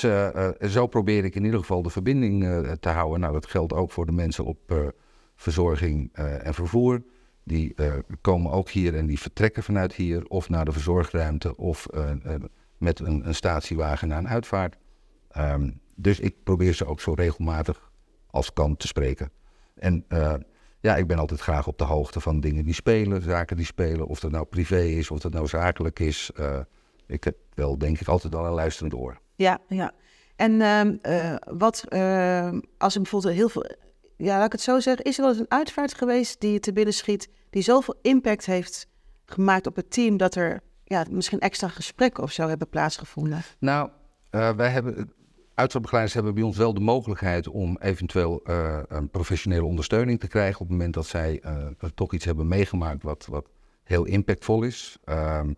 zo 0.71 0.87
probeer 0.87 1.23
ik 1.23 1.35
in 1.35 1.43
ieder 1.43 1.59
geval 1.59 1.81
de 1.81 1.89
verbinding 1.89 2.43
te 2.79 2.89
houden. 2.89 3.19
Nou, 3.19 3.33
dat 3.33 3.45
geldt 3.45 3.73
ook 3.73 3.91
voor 3.91 4.05
de 4.05 4.11
mensen 4.11 4.45
op 4.45 4.93
verzorging 5.35 6.13
en 6.13 6.53
vervoer. 6.53 7.03
Die 7.43 7.75
komen 8.21 8.51
ook 8.51 8.69
hier 8.69 8.95
en 8.95 9.05
die 9.05 9.19
vertrekken 9.19 9.63
vanuit 9.63 9.93
hier 9.93 10.25
of 10.27 10.49
naar 10.49 10.65
de 10.65 10.71
verzorgruimte 10.71 11.57
of 11.57 11.87
met 12.77 12.99
een, 12.99 13.27
een, 13.27 13.35
statiewagen 13.35 14.07
naar 14.07 14.17
een 14.17 14.27
uitvaart. 14.27 14.77
Um, 15.37 15.79
dus 15.95 16.19
ik 16.19 16.43
probeer 16.43 16.73
ze 16.73 16.85
ook 16.85 17.01
zo 17.01 17.13
regelmatig 17.13 17.91
als 18.27 18.53
kan 18.53 18.77
te 18.77 18.87
spreken. 18.87 19.31
En 19.75 20.05
ja, 20.79 20.95
ik 20.95 21.07
ben 21.07 21.17
altijd 21.17 21.39
graag 21.39 21.67
op 21.67 21.77
de 21.77 21.83
hoogte 21.83 22.19
van 22.19 22.39
dingen 22.39 22.65
die 22.65 22.73
spelen, 22.73 23.21
zaken 23.21 23.57
die 23.57 23.65
spelen. 23.65 24.07
Of 24.07 24.19
dat 24.19 24.31
nou 24.31 24.45
privé 24.45 24.81
is, 24.81 25.11
of 25.11 25.19
dat 25.19 25.33
nou 25.33 25.47
zakelijk 25.47 25.99
is. 25.99 26.31
ik 27.07 27.23
heb 27.23 27.35
wel, 27.53 27.77
denk 27.77 27.99
ik, 27.99 28.07
altijd 28.07 28.35
al 28.35 28.45
een 28.45 28.53
luisterend 28.53 28.93
oor. 28.93 29.23
Ja, 29.35 29.59
ja. 29.67 29.91
En 30.35 30.61
ehm, 30.61 30.97
wat 31.57 31.85
als 32.77 32.95
er 32.95 33.01
bijvoorbeeld 33.01 33.33
heel 33.33 33.49
veel 33.49 33.65
ja, 34.17 34.37
laat 34.37 34.45
ik 34.45 34.51
het 34.51 34.61
zo 34.61 34.79
zeggen, 34.79 35.05
is 35.05 35.17
er 35.17 35.21
wel 35.23 35.31
eens 35.31 35.39
een 35.39 35.51
uitvaart 35.51 35.93
geweest 35.93 36.39
die 36.39 36.51
je 36.51 36.59
te 36.59 36.73
binnen 36.73 36.93
schiet, 36.93 37.29
die 37.49 37.61
zoveel 37.61 37.95
impact 38.01 38.45
heeft 38.45 38.87
gemaakt 39.25 39.67
op 39.67 39.75
het 39.75 39.91
team, 39.91 40.17
dat 40.17 40.35
er 40.35 40.61
ja, 40.83 41.05
misschien 41.09 41.39
extra 41.39 41.67
gesprekken 41.67 42.23
of 42.23 42.31
zo 42.31 42.47
hebben 42.47 42.69
plaatsgevonden? 42.69 43.41
Nou, 43.59 43.89
uh, 44.31 44.51
wij 44.51 44.69
hebben, 44.69 45.13
uitvaartbegeleiders 45.53 46.15
hebben 46.15 46.33
bij 46.33 46.43
ons 46.43 46.57
wel 46.57 46.73
de 46.73 46.79
mogelijkheid 46.79 47.47
om 47.47 47.77
eventueel 47.81 48.41
uh, 48.43 48.79
een 48.87 49.09
professionele 49.09 49.65
ondersteuning 49.65 50.19
te 50.19 50.27
krijgen 50.27 50.61
op 50.61 50.67
het 50.67 50.77
moment 50.77 50.93
dat 50.93 51.05
zij 51.05 51.41
toch 51.95 52.13
iets 52.13 52.25
hebben 52.25 52.47
meegemaakt 52.47 53.03
wat, 53.03 53.25
wat 53.29 53.49
heel 53.83 54.05
impactvol 54.05 54.63
is. 54.63 54.97
Ehm, 55.03 55.53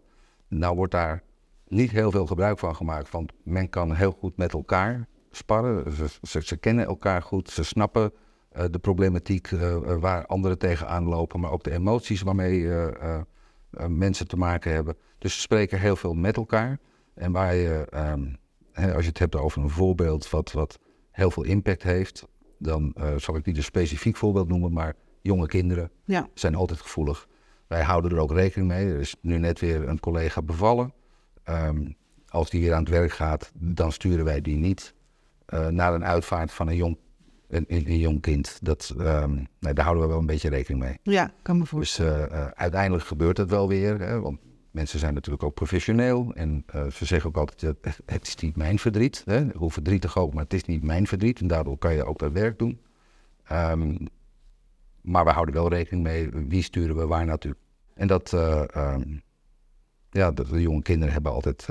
nou 0.47 0.75
wordt 0.75 0.91
daar 0.91 1.23
niet 1.67 1.91
heel 1.91 2.11
veel 2.11 2.25
gebruik 2.25 2.59
van 2.59 2.75
gemaakt, 2.75 3.11
want 3.11 3.31
men 3.43 3.69
kan 3.69 3.93
heel 3.93 4.11
goed 4.11 4.37
met 4.37 4.53
elkaar 4.53 5.07
sparren. 5.31 5.91
Ze, 5.91 6.07
ze, 6.21 6.41
ze 6.43 6.57
kennen 6.57 6.85
elkaar 6.85 7.21
goed, 7.21 7.49
ze 7.49 7.63
snappen 7.63 8.11
eh, 8.57 8.65
de 8.71 8.79
problematiek 8.79 9.51
eh, 9.51 9.73
eh, 9.73 9.99
waar 9.99 10.25
anderen 10.25 10.57
tegenaan 10.57 11.03
lopen, 11.03 11.39
maar 11.39 11.51
ook 11.51 11.63
de 11.63 11.71
emoties 11.71 12.21
waarmee 12.21 12.69
mensen 13.87 14.27
te 14.27 14.37
maken 14.37 14.71
hebben. 14.71 14.97
Dus 15.17 15.33
ze 15.33 15.39
spreken 15.39 15.79
heel 15.79 15.95
veel 15.95 16.13
met 16.13 16.37
elkaar. 16.37 16.79
En 17.13 17.31
waar 17.31 17.55
je, 17.55 17.87
ehm, 17.89 18.33
hè, 18.71 18.93
als 18.93 19.03
je 19.03 19.09
het 19.09 19.19
hebt 19.19 19.35
over 19.35 19.61
een 19.61 19.69
voorbeeld 19.69 20.29
wat, 20.29 20.51
wat 20.51 20.79
heel 21.11 21.31
veel 21.31 21.43
impact 21.43 21.83
heeft, 21.83 22.27
dan 22.57 22.95
zal 23.17 23.35
ik 23.35 23.45
niet 23.45 23.57
een 23.57 23.63
specifiek 23.63 24.15
voorbeeld 24.15 24.47
noemen, 24.47 24.73
maar 24.73 24.93
jonge 25.21 25.47
kinderen 25.47 25.91
ja. 26.05 26.27
zijn 26.33 26.55
altijd 26.55 26.81
gevoelig. 26.81 27.27
Wij 27.67 27.83
houden 27.83 28.11
er 28.11 28.19
ook 28.19 28.31
rekening 28.31 28.69
mee. 28.69 28.93
Er 28.93 28.99
is 28.99 29.15
nu 29.21 29.37
net 29.37 29.59
weer 29.59 29.87
een 29.87 29.99
collega 29.99 30.41
bevallen. 30.41 30.93
Um, 31.49 31.95
als 32.27 32.49
die 32.49 32.61
weer 32.61 32.73
aan 32.73 32.79
het 32.79 32.89
werk 32.89 33.11
gaat, 33.11 33.51
dan 33.53 33.91
sturen 33.91 34.25
wij 34.25 34.41
die 34.41 34.57
niet 34.57 34.93
uh, 35.49 35.67
naar 35.67 35.93
een 35.93 36.05
uitvaart 36.05 36.51
van 36.51 36.67
een 36.67 36.75
jong 36.75 36.97
een, 37.47 37.65
een, 37.67 37.99
jong 37.99 38.21
kind. 38.21 38.59
Dat, 38.61 38.95
um, 38.99 39.47
nee, 39.59 39.73
daar 39.73 39.83
houden 39.83 40.03
we 40.03 40.09
wel 40.09 40.19
een 40.19 40.25
beetje 40.25 40.49
rekening 40.49 40.83
mee. 40.83 40.97
Ja, 41.03 41.31
kan 41.41 41.57
me 41.57 41.65
voorstellen. 41.65 42.19
Dus 42.19 42.29
uh, 42.29 42.35
uh, 42.37 42.47
uiteindelijk 42.47 43.03
gebeurt 43.03 43.35
dat 43.35 43.49
wel 43.49 43.67
weer. 43.67 43.99
Hè, 43.99 44.19
want 44.19 44.39
mensen 44.71 44.99
zijn 44.99 45.13
natuurlijk 45.13 45.43
ook 45.43 45.53
professioneel. 45.53 46.33
En 46.33 46.65
ze 46.93 47.05
zeggen 47.05 47.29
ook 47.29 47.37
altijd, 47.37 47.75
het 48.05 48.27
is 48.27 48.35
niet 48.35 48.55
mijn 48.55 48.79
verdriet. 48.79 49.21
Hè, 49.25 49.47
hoe 49.55 49.71
verdrietig 49.71 50.17
ook, 50.17 50.33
maar 50.33 50.43
het 50.43 50.53
is 50.53 50.65
niet 50.65 50.83
mijn 50.83 51.07
verdriet. 51.07 51.39
En 51.39 51.47
daardoor 51.47 51.77
kan 51.77 51.93
je 51.93 52.05
ook 52.05 52.19
dat 52.19 52.31
werk 52.31 52.59
doen. 52.59 52.81
Um, 53.51 54.07
maar 55.01 55.25
we 55.25 55.31
houden 55.31 55.55
wel 55.55 55.69
rekening 55.69 56.03
mee, 56.03 56.29
wie 56.29 56.63
sturen 56.63 56.95
we 56.95 57.05
waar 57.05 57.25
naartoe. 57.25 57.55
En 57.93 58.07
dat, 58.07 58.31
um, 58.75 59.21
ja, 60.17 60.31
dat 60.31 60.47
de 60.49 60.61
jonge 60.61 60.81
kinderen 60.81 61.13
hebben 61.13 61.31
altijd, 61.31 61.67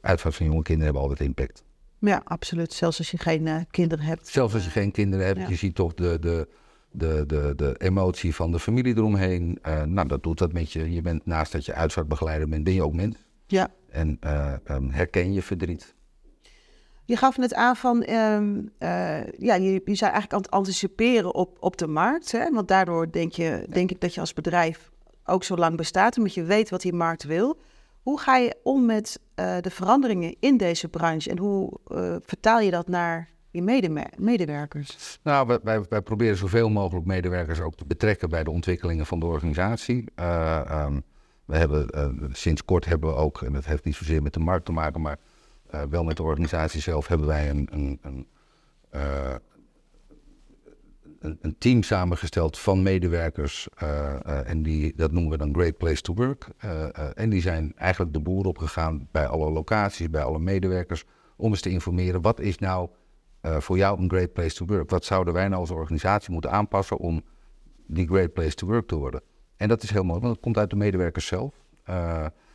uitvaart 0.00 0.34
van 0.34 0.46
jonge 0.46 0.62
kinderen 0.62 0.84
hebben 0.84 1.02
altijd 1.02 1.28
impact. 1.28 1.64
Ja, 1.98 2.20
absoluut. 2.24 2.72
Zelfs 2.72 2.98
als 2.98 3.10
je 3.10 3.18
geen 3.18 3.46
uh, 3.46 3.56
kinderen 3.70 4.04
hebt. 4.04 4.28
Zelfs 4.28 4.54
als 4.54 4.64
je 4.64 4.70
geen 4.70 4.90
kinderen 4.90 5.26
hebt, 5.26 5.38
ja. 5.38 5.48
je 5.48 5.54
ziet 5.54 5.74
toch 5.74 5.94
de, 5.94 6.18
de, 6.20 6.48
de, 6.90 7.24
de, 7.26 7.52
de 7.56 7.74
emotie 7.78 8.34
van 8.34 8.52
de 8.52 8.58
familie 8.58 8.96
eromheen. 8.96 9.58
Uh, 9.66 9.82
nou, 9.82 10.08
dat 10.08 10.22
doet 10.22 10.38
dat 10.38 10.52
met 10.52 10.72
je. 10.72 10.92
Je 10.92 11.00
bent 11.00 11.26
naast 11.26 11.52
dat 11.52 11.64
je 11.64 11.74
uitvaartbegeleider 11.74 12.48
bent, 12.48 12.64
ben 12.64 12.74
je 12.74 12.82
ook 12.82 12.94
mens. 12.94 13.16
Ja. 13.46 13.68
En 13.90 14.18
uh, 14.24 14.52
um, 14.70 14.90
herken 14.90 15.32
je 15.32 15.42
verdriet. 15.42 15.94
Je 17.04 17.16
gaf 17.16 17.36
net 17.36 17.54
aan 17.54 17.76
van, 17.76 18.08
um, 18.10 18.70
ja, 19.38 19.54
je, 19.54 19.82
je 19.84 19.94
zei 19.94 20.10
eigenlijk 20.10 20.32
aan 20.32 20.40
het 20.40 20.50
anticiperen 20.50 21.34
op, 21.34 21.56
op 21.60 21.76
de 21.76 21.86
markt. 21.86 22.32
Hè? 22.32 22.50
Want 22.50 22.68
daardoor 22.68 23.12
denk, 23.12 23.32
je, 23.32 23.66
denk 23.70 23.90
ik 23.90 24.00
dat 24.00 24.14
je 24.14 24.20
als 24.20 24.32
bedrijf 24.32 24.90
ook 25.24 25.44
zo 25.44 25.56
lang 25.56 25.76
bestaat, 25.76 26.16
omdat 26.16 26.34
je 26.34 26.42
weet 26.44 26.70
wat 26.70 26.80
die 26.80 26.92
markt 26.92 27.24
wil. 27.24 27.58
Hoe 28.02 28.20
ga 28.20 28.36
je 28.36 28.56
om 28.62 28.86
met 28.86 29.20
uh, 29.36 29.58
de 29.60 29.70
veranderingen 29.70 30.36
in 30.40 30.56
deze 30.56 30.88
branche 30.88 31.30
en 31.30 31.38
hoe 31.38 31.78
uh, 31.88 32.16
vertaal 32.20 32.60
je 32.60 32.70
dat 32.70 32.88
naar 32.88 33.28
je 33.50 33.62
medewerkers? 34.16 35.18
Nou, 35.22 35.58
wij, 35.62 35.84
wij, 35.88 36.02
proberen 36.02 36.36
zoveel 36.36 36.68
mogelijk 36.68 37.06
medewerkers 37.06 37.60
ook 37.60 37.74
te 37.74 37.84
betrekken 37.84 38.28
bij 38.28 38.44
de 38.44 38.50
ontwikkelingen 38.50 39.06
van 39.06 39.20
de 39.20 39.26
organisatie. 39.26 40.04
Uh, 40.16 40.84
um, 40.86 41.02
we 41.44 41.56
hebben, 41.56 41.88
sinds 42.32 42.64
kort 42.64 42.84
hebben 42.84 43.10
we 43.10 43.16
ook, 43.16 43.42
en 43.42 43.52
dat 43.52 43.64
heeft 43.64 43.84
niet 43.84 43.94
zozeer 43.94 44.22
met 44.22 44.32
de 44.32 44.40
markt 44.40 44.64
te 44.64 44.72
maken, 44.72 45.00
maar 45.00 45.18
wel 45.90 46.04
met 46.04 46.16
de 46.16 46.22
organisatie 46.22 46.80
zelf, 46.80 47.06
hebben 47.06 47.26
wij 47.26 47.50
een 47.50 47.68
een, 47.72 47.98
een, 48.02 48.26
team 51.60 51.82
samengesteld 51.82 52.58
van 52.58 52.82
medewerkers. 52.82 53.68
Uh, 53.82 53.88
uh, 54.26 54.48
en 54.48 54.62
die, 54.62 54.92
dat 54.96 55.12
noemen 55.12 55.30
we 55.30 55.38
dan 55.38 55.54
Great 55.54 55.76
Place 55.76 56.02
to 56.02 56.14
Work. 56.14 56.48
Uh, 56.64 56.86
en 57.14 57.30
die 57.30 57.40
zijn 57.40 57.72
eigenlijk 57.76 58.12
de 58.12 58.20
boer 58.20 58.44
opgegaan 58.44 59.08
bij 59.10 59.26
alle 59.26 59.50
locaties, 59.50 60.10
bij 60.10 60.22
alle 60.22 60.38
medewerkers. 60.38 61.04
Om 61.36 61.50
eens 61.50 61.60
te 61.60 61.70
informeren, 61.70 62.22
wat 62.22 62.40
is 62.40 62.58
nou 62.58 62.88
voor 63.42 63.76
jou 63.76 64.00
een 64.00 64.10
Great 64.10 64.32
Place 64.32 64.54
to 64.54 64.64
Work? 64.66 64.90
Wat 64.90 65.04
zouden 65.04 65.34
wij 65.34 65.48
nou 65.48 65.60
als 65.60 65.70
organisatie 65.70 66.32
moeten 66.32 66.50
aanpassen 66.50 66.96
om 66.96 67.22
die 67.86 68.06
Great 68.06 68.32
Place 68.32 68.54
to 68.54 68.66
Work 68.66 68.88
te 68.88 68.96
worden? 68.96 69.22
En 69.56 69.68
dat 69.68 69.82
is 69.82 69.90
heel 69.90 70.04
mooi, 70.04 70.20
want 70.20 70.34
dat 70.34 70.42
komt 70.42 70.58
uit 70.58 70.70
de 70.70 70.76
medewerkers 70.76 71.26
zelf. 71.26 71.54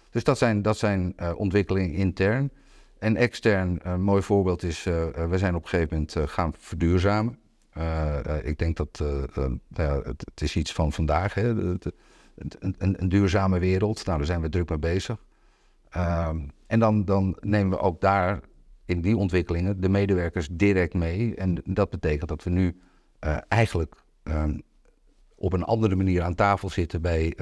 dus 0.10 0.24
dat 0.24 0.38
zijn, 0.38 0.62
dat 0.62 0.78
zijn 0.78 1.16
ontwikkelingen 1.36 1.94
intern. 1.94 2.52
En 3.00 3.16
extern, 3.16 3.80
een 3.82 4.02
mooi 4.02 4.22
voorbeeld 4.22 4.64
is, 4.64 4.84
we 4.84 5.38
zijn 5.38 5.56
op 5.56 5.64
een 5.64 5.70
gegeven 5.70 5.94
moment 5.98 6.32
gaan 6.32 6.54
verduurzamen. 6.58 7.40
Uh, 7.78 8.20
ik 8.44 8.58
denk 8.58 8.78
dat 8.78 9.00
uh, 9.02 9.24
ja, 9.70 9.96
het, 9.96 10.24
het, 10.26 10.42
is 10.42 10.56
iets 10.56 10.74
van 10.74 10.92
vandaag, 10.92 11.34
hè, 11.34 11.50
een, 11.50 11.82
een, 12.60 13.02
een, 13.02 13.10
duurzame 13.10 13.60
wereld. 13.60 14.06
Nou, 14.06 14.18
daar 14.18 14.28
zijn 14.28 14.42
we 14.42 14.50
druk 14.50 14.70
mee 14.70 14.78
bezig. 14.78 15.26
Uh, 15.98 16.30
en 16.68 16.80
dan, 16.80 17.06
dan 17.06 17.38
nemen 17.42 17.78
we 17.78 17.84
ook 17.84 18.02
daar 18.02 18.40
in 18.86 19.02
die 19.02 19.18
ontwikkelingen 19.18 19.82
de 19.82 19.90
medewerkers 19.90 20.48
direct 20.52 20.94
mee. 20.94 21.36
En 21.36 21.62
dat 21.66 21.90
betekent 21.90 22.30
dat 22.30 22.44
we 22.44 22.50
nu 22.50 22.80
eigenlijk 23.48 23.96
ehm, 24.24 24.60
op 25.36 25.54
een 25.54 25.64
andere 25.64 25.96
manier 25.96 26.22
aan 26.22 26.36
tafel 26.36 26.70
zitten 26.70 27.02
bij 27.02 27.34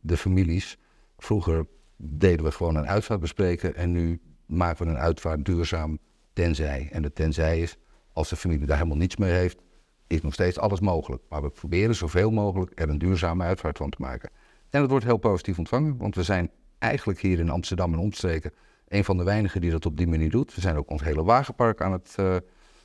de 0.00 0.16
families. 0.16 0.78
Vroeger 1.18 1.66
deden 1.96 2.44
we 2.44 2.52
gewoon 2.52 2.76
een 2.76 2.88
uitvaart 2.88 3.20
bespreken 3.20 3.74
en 3.74 3.92
nu 3.92 4.20
maken 4.46 4.84
we 4.84 4.92
een 4.92 4.98
uitvaart 4.98 5.44
duurzaam 5.44 5.98
tenzij. 6.32 6.88
En 6.92 7.02
de 7.02 7.12
tenzij 7.12 7.60
is, 7.60 7.78
als 8.14 8.28
de 8.28 8.36
familie 8.36 8.66
daar 8.66 8.76
helemaal 8.76 8.98
niets 8.98 9.16
mee 9.16 9.32
heeft, 9.32 9.62
is 10.06 10.22
nog 10.22 10.32
steeds 10.32 10.58
alles 10.58 10.80
mogelijk. 10.80 11.22
Maar 11.28 11.42
we 11.42 11.50
proberen 11.50 11.94
zoveel 11.94 12.30
mogelijk 12.30 12.80
er 12.80 12.88
een 12.88 12.98
duurzame 12.98 13.44
uitvaart 13.44 13.76
van 13.76 13.90
te 13.90 13.96
maken. 14.00 14.30
En 14.70 14.80
dat 14.80 14.90
wordt 14.90 15.04
heel 15.04 15.16
positief 15.16 15.58
ontvangen, 15.58 15.96
want 15.96 16.14
we 16.14 16.22
zijn 16.22 16.50
eigenlijk 16.78 17.20
hier 17.20 17.38
in 17.38 17.50
Amsterdam 17.50 17.92
en 17.92 17.98
omstreken 17.98 18.52
een 18.88 19.04
van 19.04 19.16
de 19.16 19.24
weinigen 19.24 19.60
die 19.60 19.70
dat 19.70 19.86
op 19.86 19.96
die 19.96 20.06
manier 20.06 20.30
doet. 20.30 20.54
We 20.54 20.60
zijn 20.60 20.76
ook 20.76 20.90
ons 20.90 21.02
hele 21.02 21.24
wagenpark 21.24 21.80
aan 21.80 21.92
het 21.92 22.16
uh, 22.20 22.36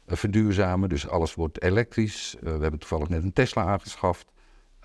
verduurzamen, 0.06 0.90
dus 0.90 1.08
alles 1.08 1.34
wordt 1.34 1.62
elektrisch. 1.62 2.36
Uh, 2.36 2.42
we 2.42 2.62
hebben 2.62 2.80
toevallig 2.80 3.10
net 3.10 3.24
een 3.24 3.34
Tesla 3.34 3.64
aangeschaft. 3.64 4.32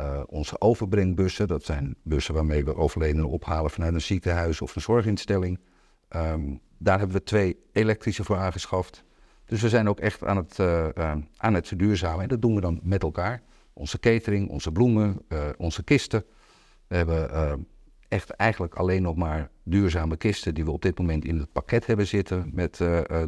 Uh, 0.00 0.22
onze 0.26 0.60
overbrengbussen, 0.60 1.48
dat 1.48 1.64
zijn 1.64 1.96
bussen 2.02 2.34
waarmee 2.34 2.64
we 2.64 2.76
overledenen 2.76 3.28
ophalen 3.28 3.70
vanuit 3.70 3.94
een 3.94 4.00
ziekenhuis 4.00 4.60
of 4.60 4.76
een 4.76 4.82
zorginstelling. 4.82 5.60
Um, 6.16 6.60
daar 6.78 6.98
hebben 6.98 7.16
we 7.16 7.22
twee 7.22 7.56
elektrische 7.72 8.24
voor 8.24 8.36
aangeschaft. 8.36 9.04
Dus 9.46 9.62
we 9.62 9.68
zijn 9.68 9.88
ook 9.88 10.00
echt 10.00 10.24
aan 10.24 10.36
het, 10.36 10.58
uh, 10.58 10.88
uh, 10.98 11.14
aan 11.36 11.54
het 11.54 11.68
verduurzamen. 11.68 12.22
En 12.22 12.28
dat 12.28 12.42
doen 12.42 12.54
we 12.54 12.60
dan 12.60 12.80
met 12.82 13.02
elkaar. 13.02 13.42
Onze 13.72 13.98
catering, 13.98 14.48
onze 14.48 14.72
bloemen, 14.72 15.18
onze 15.56 15.84
kisten. 15.84 16.24
We 16.86 16.96
hebben 16.96 17.66
echt 18.08 18.30
eigenlijk 18.30 18.74
alleen 18.74 19.02
nog 19.02 19.16
maar 19.16 19.50
duurzame 19.62 20.16
kisten 20.16 20.54
die 20.54 20.64
we 20.64 20.70
op 20.70 20.82
dit 20.82 20.98
moment 20.98 21.24
in 21.24 21.38
het 21.38 21.52
pakket 21.52 21.86
hebben 21.86 22.06
zitten 22.06 22.50
met 22.52 22.80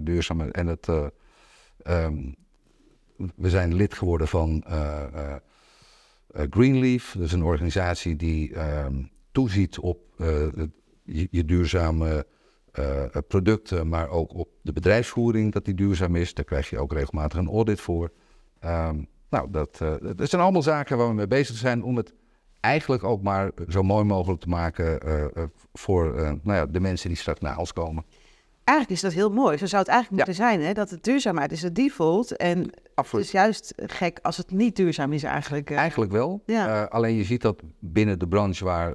duurzame. 0.02 0.50
En 0.50 0.66
het, 0.66 0.88
um, 0.88 2.34
we 3.36 3.50
zijn 3.50 3.74
lid 3.74 3.94
geworden 3.94 4.28
van 4.28 4.64
Greenleaf. 6.50 7.14
Dat 7.16 7.26
is 7.26 7.32
een 7.32 7.44
organisatie 7.44 8.16
die 8.16 8.58
um, 8.58 9.10
toeziet 9.32 9.78
op 9.78 9.98
je, 11.04 11.44
duurzame 11.44 12.26
uh, 12.78 13.04
producten, 13.28 13.88
maar 13.88 14.08
ook 14.08 14.34
op 14.34 14.48
de 14.62 14.72
bedrijfsvoering, 14.72 15.52
dat 15.52 15.64
die 15.64 15.74
duurzaam 15.74 16.16
is. 16.16 16.34
Daar 16.34 16.44
krijg 16.44 16.70
je 16.70 16.78
ook 16.78 16.92
regelmatig 16.92 17.38
een 17.38 17.48
audit 17.48 17.80
voor. 17.80 18.10
Um, 18.64 19.08
nou, 19.30 19.50
dat, 19.50 19.80
uh, 19.82 19.94
dat 20.16 20.28
zijn 20.28 20.42
allemaal 20.42 20.62
zaken 20.62 20.96
waar 20.96 21.08
we 21.08 21.14
mee 21.14 21.26
bezig 21.26 21.56
zijn 21.56 21.82
om 21.82 21.96
het 21.96 22.14
eigenlijk 22.60 23.04
ook 23.04 23.22
maar 23.22 23.50
zo 23.68 23.82
mooi 23.82 24.04
mogelijk 24.04 24.40
te 24.40 24.48
maken 24.48 25.08
uh, 25.08 25.44
voor 25.72 26.14
nou 26.42 26.58
ja, 26.58 26.66
de 26.66 26.80
mensen 26.80 27.08
die 27.08 27.18
straks 27.18 27.40
na 27.40 27.56
ons 27.56 27.72
komen. 27.72 28.04
Eigenlijk 28.64 28.98
is 28.98 29.04
dat 29.04 29.12
heel 29.12 29.30
mooi. 29.32 29.58
Zo 29.58 29.66
zou 29.66 29.82
het 29.82 29.90
eigenlijk 29.90 30.26
moeten 30.26 30.44
zijn, 30.44 30.62
hè? 30.62 30.72
dat 30.72 30.90
het 30.90 31.04
duurzaamheid 31.04 31.52
is 31.52 31.60
de 31.60 31.72
default. 31.72 32.36
En 32.36 32.70
Absoluut. 32.94 33.24
het 33.24 33.34
is 33.34 33.40
juist 33.40 33.72
gek 33.76 34.18
als 34.22 34.36
het 34.36 34.50
niet 34.50 34.76
duurzaam 34.76 35.12
is 35.12 35.22
eigenlijk. 35.22 35.70
Eigenlijk 35.70 36.12
wel. 36.12 36.42
Ja. 36.46 36.82
alleen 36.82 37.14
je 37.14 37.24
ziet 37.24 37.42
dat 37.42 37.62
binnen 37.78 38.18
de 38.18 38.28
branche 38.28 38.64
waar, 38.64 38.94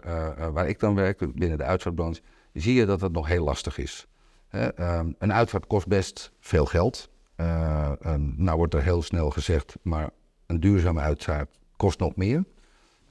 waar 0.54 0.68
ik 0.68 0.80
dan 0.80 0.96
werk, 0.96 1.34
binnen 1.36 1.58
de 1.58 1.64
uitvaartbranche, 1.64 2.22
zie 2.54 2.74
je 2.74 2.86
dat 2.86 3.02
het 3.02 3.12
nog 3.12 3.28
heel 3.28 3.44
lastig 3.44 3.78
is. 3.78 4.08
Um, 4.54 5.16
een 5.20 5.34
uitvaart 5.34 5.68
kost 5.68 5.88
best 5.88 6.32
veel 6.40 6.66
geld. 6.66 7.10
Uh, 7.38 7.92
nou 8.18 8.58
wordt 8.58 8.74
er 8.74 8.84
heel 8.84 9.02
snel 9.02 9.30
gezegd, 9.30 9.78
maar 9.82 10.10
een 10.46 10.60
duurzame 10.60 11.02
uitvaart 11.02 11.60
kost 11.76 12.00
nog 12.00 12.16
meer. 12.16 12.44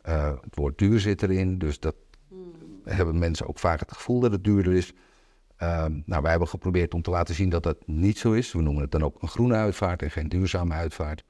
Uh, 0.09 0.33
het 0.41 0.57
woord 0.57 0.79
duur 0.79 1.01
zit 1.01 1.23
erin, 1.23 1.59
dus 1.59 1.81
dat 1.81 1.95
hmm. 2.29 2.53
hebben 2.85 3.19
mensen 3.19 3.49
ook 3.49 3.59
vaak 3.59 3.81
het 3.81 3.93
gevoel 3.93 4.21
dat 4.21 4.33
het 4.33 4.45
duurder 4.45 4.73
is. 4.73 4.93
Uh, 5.63 5.85
nou, 6.05 6.23
wij 6.23 6.31
hebben 6.31 6.49
geprobeerd 6.49 6.95
om 6.95 7.03
te 7.03 7.11
laten 7.11 7.35
zien 7.35 7.49
dat 7.49 7.63
dat 7.63 7.87
niet 7.87 8.19
zo 8.19 8.33
is. 8.33 8.53
We 8.53 8.63
noemen 8.63 8.83
het 8.83 8.91
dan 8.91 9.03
ook 9.03 9.23
een 9.23 9.29
groene 9.29 9.55
uitvaart 9.55 10.03
en 10.03 10.11
geen 10.11 10.29
duurzame 10.29 10.75
uitvaart. 10.75 11.25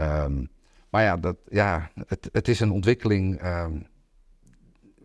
Um, 0.00 0.50
maar 0.90 1.02
ja, 1.02 1.16
dat, 1.16 1.36
ja 1.48 1.90
het, 2.06 2.28
het 2.32 2.48
is 2.48 2.60
een 2.60 2.70
ontwikkeling 2.70 3.40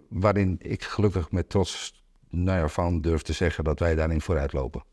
waarin 0.10 0.56
ik 0.60 0.84
gelukkig 0.84 1.32
met 1.32 1.50
trots 1.50 2.04
nou 2.30 2.60
ja, 2.60 2.68
van 2.68 3.02
durf 3.02 3.22
te 3.22 3.34
zeggen 3.34 3.64
dat 3.64 3.80
wij 3.80 3.96
daarin 3.96 4.22
vooruit 4.22 4.54
lopen. 4.54 4.84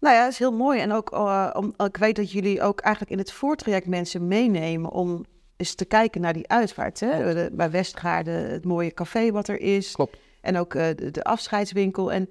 Nou 0.00 0.14
ja, 0.14 0.22
dat 0.22 0.32
is 0.32 0.38
heel 0.38 0.52
mooi. 0.52 0.80
En 0.80 0.92
ook, 0.92 1.12
uh, 1.12 1.50
om, 1.52 1.74
ik 1.76 1.96
weet 1.96 2.16
dat 2.16 2.32
jullie 2.32 2.62
ook 2.62 2.80
eigenlijk 2.80 3.14
in 3.14 3.18
het 3.18 3.32
voortraject 3.32 3.86
mensen 3.86 4.28
meenemen 4.28 4.90
om 4.90 5.24
eens 5.56 5.74
te 5.74 5.84
kijken 5.84 6.20
naar 6.20 6.32
die 6.32 6.48
uitvaart. 6.48 7.00
Hè? 7.00 7.34
De, 7.34 7.50
bij 7.52 7.70
Westgaarde, 7.70 8.30
het 8.30 8.64
mooie 8.64 8.94
café 8.94 9.30
wat 9.30 9.48
er 9.48 9.60
is. 9.60 9.92
Klopt. 9.92 10.18
En 10.40 10.56
ook 10.56 10.74
uh, 10.74 10.86
de, 10.96 11.10
de, 11.10 11.24
afscheidswinkel. 11.24 12.12
En 12.12 12.28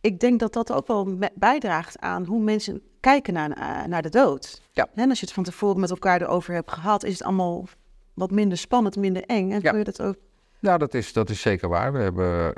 ik 0.00 0.20
denk 0.20 0.40
dat 0.40 0.52
dat 0.52 0.72
ook 0.72 0.86
wel 0.86 1.18
bijdraagt 1.34 1.98
aan 1.98 2.24
hoe 2.24 2.40
mensen 2.40 2.82
kijken 3.00 3.32
naar, 3.32 3.50
uh, 3.58 3.84
naar 3.84 4.02
de 4.02 4.08
dood. 4.08 4.62
Ja. 4.72 4.88
En 4.94 5.08
als 5.08 5.20
je 5.20 5.24
het 5.26 5.34
van 5.34 5.44
tevoren 5.44 5.80
met 5.80 5.90
elkaar 5.90 6.22
erover 6.22 6.54
hebt 6.54 6.72
gehad, 6.72 7.04
is 7.04 7.12
het 7.12 7.22
allemaal 7.22 7.68
wat 8.14 8.30
minder 8.30 8.58
spannend, 8.58 8.96
minder 8.96 9.22
eng. 9.22 9.52
En 9.52 9.60
ja. 9.62 9.76
je 9.76 9.84
dat 9.84 10.02
ook... 10.02 10.16
Nou, 10.58 10.78
dat 10.78 10.94
is, 10.94 11.12
dat 11.12 11.30
is 11.30 11.40
zeker 11.40 11.68
waar. 11.68 11.92
We 11.92 11.98
hebben 11.98 12.54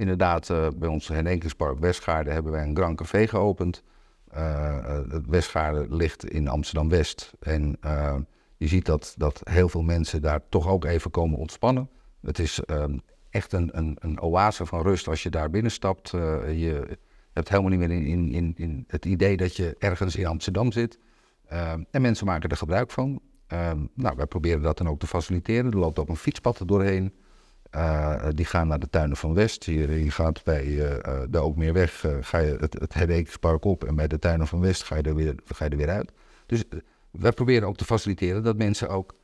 Inderdaad, 0.00 0.48
uh, 0.48 0.66
bij 0.76 0.88
ons 0.88 1.08
herdenkingspark 1.08 1.78
Westgaarde 1.78 2.30
hebben 2.30 2.52
wij 2.52 2.62
een 2.62 2.76
Grand 2.76 2.96
Café 2.96 3.26
geopend. 3.26 3.82
Uh, 4.34 4.84
het 5.08 5.26
Westgaarde 5.26 5.86
ligt 5.90 6.24
in 6.30 6.48
Amsterdam-West. 6.48 7.32
En 7.40 7.78
je 8.56 8.66
ziet 8.68 8.86
dat, 8.86 9.14
dat 9.18 9.40
heel 9.44 9.68
veel 9.68 9.82
mensen 9.82 10.22
daar 10.22 10.40
toch 10.48 10.68
ook 10.68 10.84
even 10.84 11.10
komen 11.10 11.38
ontspannen. 11.38 11.90
Het 12.20 12.38
is 12.38 12.64
ehm, 12.64 12.98
echt 13.30 13.52
een, 13.52 13.70
een, 13.72 13.96
een, 13.98 14.20
oase 14.20 14.66
van 14.66 14.82
rust 14.82 15.08
als 15.08 15.22
je 15.22 15.30
daar 15.30 15.50
binnenstapt. 15.50 16.10
je 16.10 16.98
hebt 17.32 17.48
helemaal 17.48 17.70
niet 17.70 17.78
meer 17.78 17.90
in, 17.90 18.06
in, 18.06 18.32
in, 18.32 18.54
in, 18.56 18.84
het 18.86 19.04
idee 19.04 19.36
dat 19.36 19.56
je 19.56 19.76
ergens 19.78 20.16
in 20.16 20.26
Amsterdam 20.26 20.72
zit. 20.72 20.98
Ehm, 21.46 21.82
en 21.90 22.02
mensen 22.02 22.26
maken 22.26 22.48
er 22.48 22.56
gebruik 22.56 22.90
van. 22.90 23.20
Ehm, 23.46 23.86
nou, 23.94 24.16
wij 24.16 24.26
proberen 24.26 24.62
dat 24.62 24.78
dan 24.78 24.88
ook 24.88 24.98
te 24.98 25.06
faciliteren. 25.06 25.70
Er 25.70 25.78
loopt 25.78 25.98
ook 25.98 26.08
een 26.08 26.16
fietspad 26.16 26.58
er 26.58 26.66
doorheen. 26.66 27.12
Uh, 27.76 28.26
die 28.34 28.44
gaan 28.44 28.68
naar 28.68 28.78
de 28.78 28.90
tuinen 28.90 29.16
van 29.16 29.34
West. 29.34 29.64
Hier, 29.64 29.98
je 29.98 30.10
gaat 30.10 30.44
bij 30.44 30.66
uh, 30.66 31.22
de 31.28 31.38
Ookmeerweg 31.38 32.04
uh, 32.04 32.16
ga 32.20 32.38
je 32.38 32.56
het, 32.60 32.94
herdenkingspark 32.94 33.64
op. 33.64 33.84
En 33.84 33.94
bij 33.94 34.08
de 34.08 34.18
tuinen 34.18 34.46
van 34.46 34.60
West 34.60 34.82
ga 34.82 34.96
je 34.96 35.02
er 35.02 35.14
weer, 35.14 35.34
ga 35.44 35.64
je 35.64 35.70
er 35.70 35.76
weer 35.76 35.90
uit. 35.90 36.12
Dus 36.46 36.64
wij 37.10 37.32
proberen 37.32 37.68
ook 37.68 37.76
te 37.76 37.84
faciliteren 37.84 38.42
dat 38.42 38.56
mensen 38.56 38.88
ook 38.88 39.14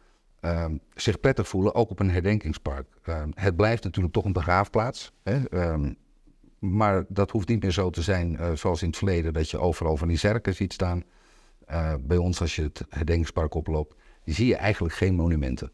ehm, 0.40 0.76
zich 0.94 1.20
prettig 1.20 1.48
voelen, 1.48 1.74
ook 1.74 1.90
op 1.90 2.00
een 2.00 2.10
herdenkingspark. 2.10 2.86
Ehm, 3.02 3.30
het 3.34 3.56
blijft 3.56 3.84
natuurlijk 3.84 4.14
toch 4.14 4.24
een 4.24 4.32
begraafplaats. 4.32 5.12
Hè? 5.22 5.70
Um, 5.72 5.96
maar 6.58 7.04
dat 7.08 7.30
hoeft 7.30 7.48
niet 7.48 7.62
meer 7.62 7.72
zo 7.72 7.90
te 7.90 8.02
zijn 8.02 8.58
zoals 8.58 8.82
in 8.82 8.88
het 8.88 8.96
verleden, 8.96 9.32
dat 9.32 9.50
je 9.50 9.58
overal 9.58 9.96
van 9.96 10.08
die 10.08 10.16
zerken 10.16 10.54
ziet 10.54 10.72
staan. 10.72 11.04
bij 12.00 12.16
ons, 12.16 12.40
als 12.40 12.56
je 12.56 12.62
het 12.62 12.84
herdenkingspark 12.88 13.54
oploopt, 13.54 13.94
zie 14.24 14.46
je 14.46 14.56
eigenlijk 14.56 14.94
geen 14.94 15.14
monumenten. 15.14 15.70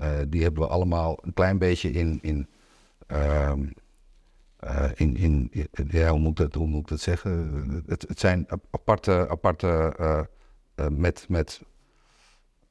Uh, 0.00 0.18
die 0.28 0.42
hebben 0.42 0.62
we 0.62 0.68
allemaal 0.68 1.18
een 1.20 1.32
klein 1.32 1.58
beetje 1.58 1.90
in. 1.90 2.18
in 2.22 2.46
uh, 3.12 3.52
uh, 4.64 4.90
in, 4.94 5.16
in, 5.16 5.50
ja, 5.88 6.10
hoe, 6.10 6.18
moet 6.18 6.36
dat, 6.36 6.54
hoe 6.54 6.66
moet 6.66 6.80
ik 6.80 6.88
dat 6.88 7.00
zeggen? 7.00 7.82
Het, 7.86 8.04
het 8.08 8.20
zijn 8.20 8.46
aparte, 8.70 9.26
aparte 9.28 9.94
uh, 10.00 10.86
met, 10.88 11.26
met 11.28 11.62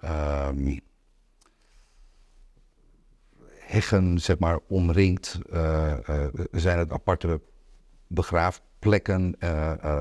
um, 0.04 0.80
heggen, 3.60 4.20
zeg 4.20 4.40
maar, 4.40 4.60
omringd. 4.68 5.40
zijn 6.52 6.78
het 6.78 6.92
aparte 6.92 7.42
begraafplekken. 8.08 9.40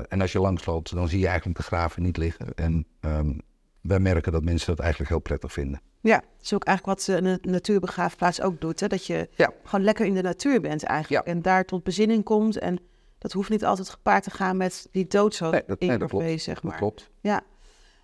en 0.09 0.21
als 0.21 0.31
je 0.31 0.39
langsloopt, 0.39 0.93
dan 0.93 1.07
zie 1.07 1.19
je 1.19 1.27
eigenlijk 1.27 1.57
de 1.57 1.63
graven 1.63 2.03
niet 2.03 2.17
liggen. 2.17 2.53
En 2.55 2.87
um, 3.01 3.41
wij 3.87 3.99
merken 3.99 4.31
dat 4.31 4.43
mensen 4.43 4.67
dat 4.67 4.79
eigenlijk 4.79 5.09
heel 5.09 5.19
prettig 5.19 5.53
vinden. 5.53 5.81
Ja, 6.01 6.15
dat 6.15 6.41
is 6.41 6.53
ook 6.53 6.63
eigenlijk 6.63 6.99
wat 6.99 7.17
een 7.17 7.39
natuurbegraafplaats 7.41 8.41
ook 8.41 8.61
doet. 8.61 8.79
Hè? 8.79 8.87
Dat 8.87 9.05
je 9.05 9.29
ja. 9.35 9.51
gewoon 9.63 9.85
lekker 9.85 10.05
in 10.05 10.13
de 10.13 10.21
natuur 10.21 10.61
bent 10.61 10.83
eigenlijk. 10.83 11.27
En 11.27 11.41
daar 11.41 11.65
tot 11.65 11.83
bezinning 11.83 12.23
komt. 12.23 12.57
En 12.57 12.79
dat 13.17 13.31
hoeft 13.31 13.49
niet 13.49 13.65
altijd 13.65 13.89
gepaard 13.89 14.23
te 14.23 14.31
gaan 14.31 14.57
met 14.57 14.87
die 14.91 15.07
dood 15.07 15.35
zo 15.35 15.49
nee, 15.49 15.63
dat, 15.67 15.79
nee, 15.79 15.97
dat 15.97 16.09
klopt. 16.09 16.41
zeg 16.41 16.63
maar. 16.63 16.71
Dat 16.71 16.81
klopt. 16.81 17.09
Ja. 17.21 17.41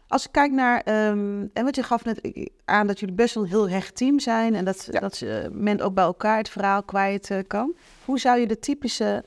Als 0.08 0.26
ik 0.26 0.32
kijk 0.32 0.52
naar, 0.52 1.08
um, 1.10 1.50
en 1.54 1.63
wat 1.63 1.76
je 1.76 1.84
gaf 1.84 2.06
net 2.06 2.50
aan 2.65 2.88
dat 2.88 3.00
jullie 3.00 3.15
best 3.15 3.34
wel 3.36 3.43
een 3.43 3.50
heel 3.50 3.69
hecht 3.69 3.96
team 3.96 4.19
zijn. 4.19 4.56
En 4.56 4.65
dat, 4.65 4.88
dat 4.91 5.22
uh, 5.22 5.48
men 5.52 5.82
ook 5.82 5.93
bij 5.93 6.04
elkaar 6.04 6.38
het 6.38 6.50
verhaal 6.50 6.84
kwijt 6.84 7.30
uh, 7.30 7.39
kan. 7.48 7.76
Hoe 8.06 8.19
zou 8.19 8.39
je 8.39 8.48
de 8.48 8.60
typische 8.60 9.24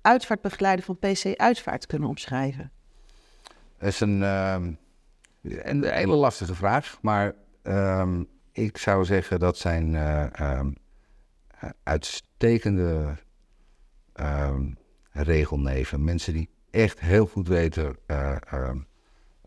uitvaartbegeleider 0.00 0.84
van 0.84 0.98
PC 0.98 1.34
Uitvaart 1.36 1.86
kunnen 1.86 2.08
omschrijven? 2.08 2.70
Dat 3.78 3.88
is 3.88 4.00
een, 4.00 4.20
uh, 4.20 4.56
een 5.48 5.84
hele 5.84 6.14
lastige 6.14 6.54
vraag. 6.54 6.98
Maar 7.00 7.34
Um, 7.68 8.28
ik 8.52 8.76
zou 8.76 9.04
zeggen 9.04 9.38
dat 9.38 9.58
zijn 9.58 9.92
uh, 9.92 10.26
um, 10.40 10.74
uitstekende 11.82 13.16
um, 14.20 14.76
regelneven. 15.10 16.04
Mensen 16.04 16.32
die 16.32 16.48
echt 16.70 17.00
heel 17.00 17.26
goed 17.26 17.48
weten 17.48 17.96
uh, 18.06 18.36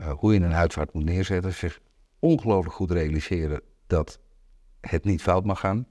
hoe 0.09 0.33
je 0.33 0.39
een 0.39 0.53
uitvaart 0.53 0.93
moet 0.93 1.03
neerzetten. 1.03 1.53
Zich 1.53 1.79
ongelooflijk 2.19 2.75
goed 2.75 2.91
realiseren 2.91 3.61
dat 3.87 4.19
het 4.81 5.03
niet 5.03 5.21
fout 5.21 5.45
mag 5.45 5.59
gaan. 5.59 5.87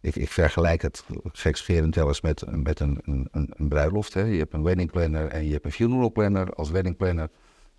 Ik, 0.00 0.16
ik, 0.16 0.28
vergelijk 0.28 0.82
het 0.82 1.04
gekscherend 1.32 1.94
wel 1.94 2.08
eens 2.08 2.20
met, 2.20 2.44
met 2.62 2.80
een, 2.80 3.00
een, 3.04 3.28
een 3.30 3.68
bruiloft. 3.68 4.14
Hè. 4.14 4.22
Je 4.22 4.38
hebt 4.38 4.52
een 4.52 4.62
wedding 4.62 4.90
planner 4.90 5.26
en 5.26 5.44
je 5.44 5.52
hebt 5.52 5.64
een 5.64 5.72
funeral 5.72 6.12
planner. 6.12 6.54
Als 6.54 6.70
wedding 6.70 6.96
planner 6.96 7.30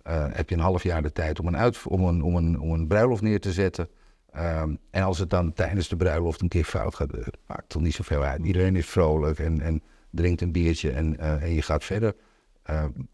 uh, 0.06 0.26
heb 0.30 0.48
je 0.48 0.54
een 0.54 0.60
half 0.60 0.82
jaar 0.82 1.02
de 1.02 1.12
tijd 1.12 1.40
om 1.40 1.46
een, 1.46 1.56
uit, 1.56 1.86
om 1.86 2.04
een, 2.04 2.22
om 2.22 2.36
een, 2.36 2.60
om 2.60 2.72
een 2.72 2.86
bruiloft 2.86 3.22
neer 3.22 3.40
te 3.40 3.52
zetten. 3.52 3.88
Um, 4.36 4.78
en 4.90 5.02
als 5.02 5.18
het 5.18 5.30
dan 5.30 5.52
tijdens 5.52 5.88
de 5.88 5.96
bruiloft 5.96 6.40
een 6.40 6.48
keer 6.48 6.64
fout 6.64 6.94
gaat, 6.94 7.14
uh, 7.14 7.26
maakt 7.46 7.68
toch 7.68 7.82
niet 7.82 7.94
zoveel 7.94 8.22
uit. 8.22 8.44
Iedereen 8.44 8.76
is 8.76 8.86
vrolijk 8.86 9.38
en, 9.38 9.60
en 9.60 9.82
drinkt 10.10 10.40
een 10.40 10.52
biertje 10.52 10.90
en, 10.90 11.16
uh, 11.20 11.42
en 11.42 11.54
je 11.54 11.62
gaat 11.62 11.84
verder. 11.84 12.14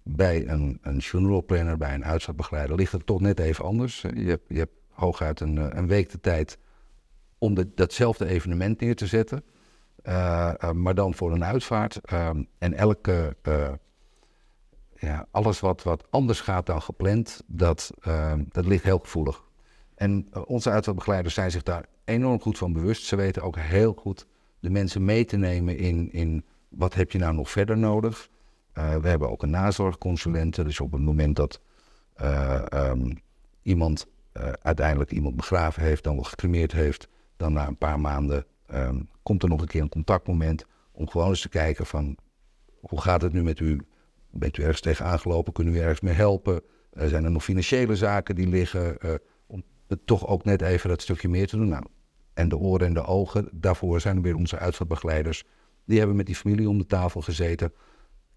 Bij 0.02 0.48
een, 0.48 0.78
een 0.82 1.02
funeral 1.02 1.44
planner, 1.44 1.76
bij 1.76 1.94
een 1.94 2.04
uitvaartbegeleider, 2.04 2.76
ligt 2.76 2.92
het 2.92 3.06
toch 3.06 3.20
net 3.20 3.40
even 3.40 3.64
anders. 3.64 4.00
Je 4.00 4.28
hebt, 4.28 4.44
je 4.48 4.58
hebt 4.58 4.72
hooguit 4.90 5.40
een, 5.40 5.78
een 5.78 5.86
week 5.86 6.10
de 6.10 6.20
tijd 6.20 6.58
om 7.38 7.54
de, 7.54 7.68
datzelfde 7.74 8.26
evenement 8.26 8.80
neer 8.80 8.96
te 8.96 9.06
zetten. 9.06 9.44
Maar 10.72 10.94
dan 10.94 11.14
voor 11.14 11.32
een 11.32 11.44
uitvaart. 11.44 12.00
Ehm, 12.04 12.42
en 12.58 12.74
elke, 12.74 13.36
ja, 14.98 15.26
alles 15.30 15.60
wat, 15.60 15.82
wat 15.82 16.06
anders 16.10 16.40
gaat 16.40 16.66
dan 16.66 16.82
gepland, 16.82 17.42
dat, 17.46 17.92
ehm, 18.00 18.44
dat 18.48 18.66
ligt 18.66 18.84
heel 18.84 18.98
gevoelig. 18.98 19.44
En 19.94 20.28
onze 20.46 20.70
uitvaartbegeleiders 20.70 21.34
zijn 21.34 21.50
zich 21.50 21.62
daar 21.62 21.86
enorm 22.04 22.40
goed 22.40 22.58
van 22.58 22.72
bewust. 22.72 23.04
Ze 23.04 23.16
weten 23.16 23.42
ook 23.42 23.56
heel 23.58 23.92
goed 23.92 24.26
de 24.60 24.70
mensen 24.70 25.04
mee 25.04 25.24
te 25.24 25.36
nemen 25.36 25.78
in, 25.78 26.12
in 26.12 26.44
wat 26.68 26.94
heb 26.94 27.10
je 27.10 27.18
nou 27.18 27.34
nog 27.34 27.50
verder 27.50 27.78
nodig. 27.78 28.28
Uh, 28.78 28.96
we 28.96 29.08
hebben 29.08 29.30
ook 29.30 29.42
een 29.42 29.50
nazorgconsulente. 29.50 30.64
Dus 30.64 30.80
op 30.80 30.92
het 30.92 31.00
moment 31.00 31.36
dat 31.36 31.60
uh, 32.20 32.62
um, 32.72 33.20
iemand 33.62 34.06
uiteindelijk 34.62 35.12
iemand 35.12 35.36
begraven 35.36 35.82
heeft, 35.82 36.04
dan 36.04 36.14
wel 36.14 36.24
gecremeerd 36.24 36.72
heeft, 36.72 37.08
dan 37.36 37.52
na 37.52 37.66
een 37.66 37.78
paar 37.78 38.00
maanden 38.00 38.44
um, 38.74 39.08
komt 39.22 39.42
er 39.42 39.48
nog 39.48 39.60
een 39.60 39.66
keer 39.66 39.82
een 39.82 39.88
contactmoment 39.88 40.64
om 40.92 41.08
gewoon 41.08 41.28
eens 41.28 41.40
te 41.40 41.48
kijken 41.48 41.86
van 41.86 42.16
hoe 42.80 43.00
gaat 43.00 43.22
het 43.22 43.32
nu 43.32 43.42
met 43.42 43.60
u? 43.60 43.80
Bent 44.30 44.58
u 44.58 44.62
ergens 44.62 44.80
tegen 44.80 45.04
aangelopen? 45.04 45.52
Kunnen 45.52 45.72
we 45.72 45.80
ergens 45.80 46.00
mee 46.00 46.14
helpen? 46.14 46.60
zijn 46.92 47.24
er 47.24 47.30
nog 47.30 47.44
financiële 47.44 47.96
zaken 47.96 48.34
die 48.34 48.46
liggen? 48.46 48.98
om 49.46 49.62
toch 50.04 50.26
ook 50.26 50.44
net 50.44 50.62
even 50.62 50.88
dat 50.88 51.02
stukje 51.02 51.28
meer 51.28 51.46
te 51.46 51.56
doen. 51.56 51.68
Nou, 51.68 51.84
en 52.34 52.48
de 52.48 52.56
oren 52.56 52.86
en 52.86 52.94
de 52.94 53.04
ogen. 53.04 53.48
Daarvoor 53.52 54.00
zijn 54.00 54.16
er 54.16 54.22
weer 54.22 54.36
onze 54.36 54.58
uitvaartbegeleiders. 54.58 55.44
Die 55.84 55.98
hebben 55.98 56.16
met 56.16 56.26
die 56.26 56.34
familie 56.34 56.68
om 56.68 56.78
de 56.78 56.86
tafel 56.86 57.20
gezeten. 57.20 57.72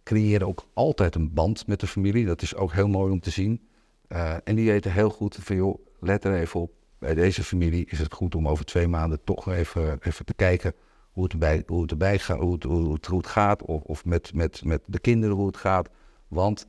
Creëren 0.04 0.48
ook 0.48 0.66
altijd 0.74 1.16
een 1.16 1.34
band 1.34 1.68
met 1.68 1.80
de 1.80 1.88
familie. 1.88 2.26
Dat 2.26 2.42
is 2.42 2.56
ook 2.56 2.74
heel 2.74 2.88
mooi 2.88 3.12
om 3.12 3.20
te 3.20 3.30
zien. 3.30 3.68
Uh, 4.08 4.36
en 4.44 4.56
die 4.56 4.66
weten 4.66 4.92
heel 4.92 5.10
goed 5.10 5.38
van, 5.42 5.56
joh, 5.56 5.86
let 6.00 6.24
er 6.24 6.34
even 6.34 6.60
op. 6.60 6.72
Bij 7.00 7.14
deze 7.14 7.44
familie 7.44 7.86
is 7.86 8.00
het 8.00 8.14
goed 8.14 8.36
om 8.36 8.48
over 8.48 8.66
twee 8.66 8.88
maanden 8.88 9.24
toch 9.24 9.50
even, 9.50 10.00
even 10.02 10.26
te 10.26 10.34
kijken 10.34 10.74
hoe 11.20 11.28
het 11.28 11.34
erbij, 11.34 11.64
hoe 11.68 11.82
het 11.82 11.92
erbij 11.92 12.20
gaat, 12.20 12.40
hoe 12.40 12.54
het, 12.54 12.64
hoe 12.64 12.94
het, 12.94 13.06
hoe 13.06 13.18
het 13.18 13.28
gaat. 13.28 13.62
Of, 13.64 13.82
of 13.82 14.06
met, 14.06 14.34
met, 14.34 14.64
met 14.64 14.82
de 14.86 15.00
kinderen 15.00 15.36
hoe 15.36 15.48
het 15.48 15.58
gaat. 15.58 15.90
Want 16.28 16.68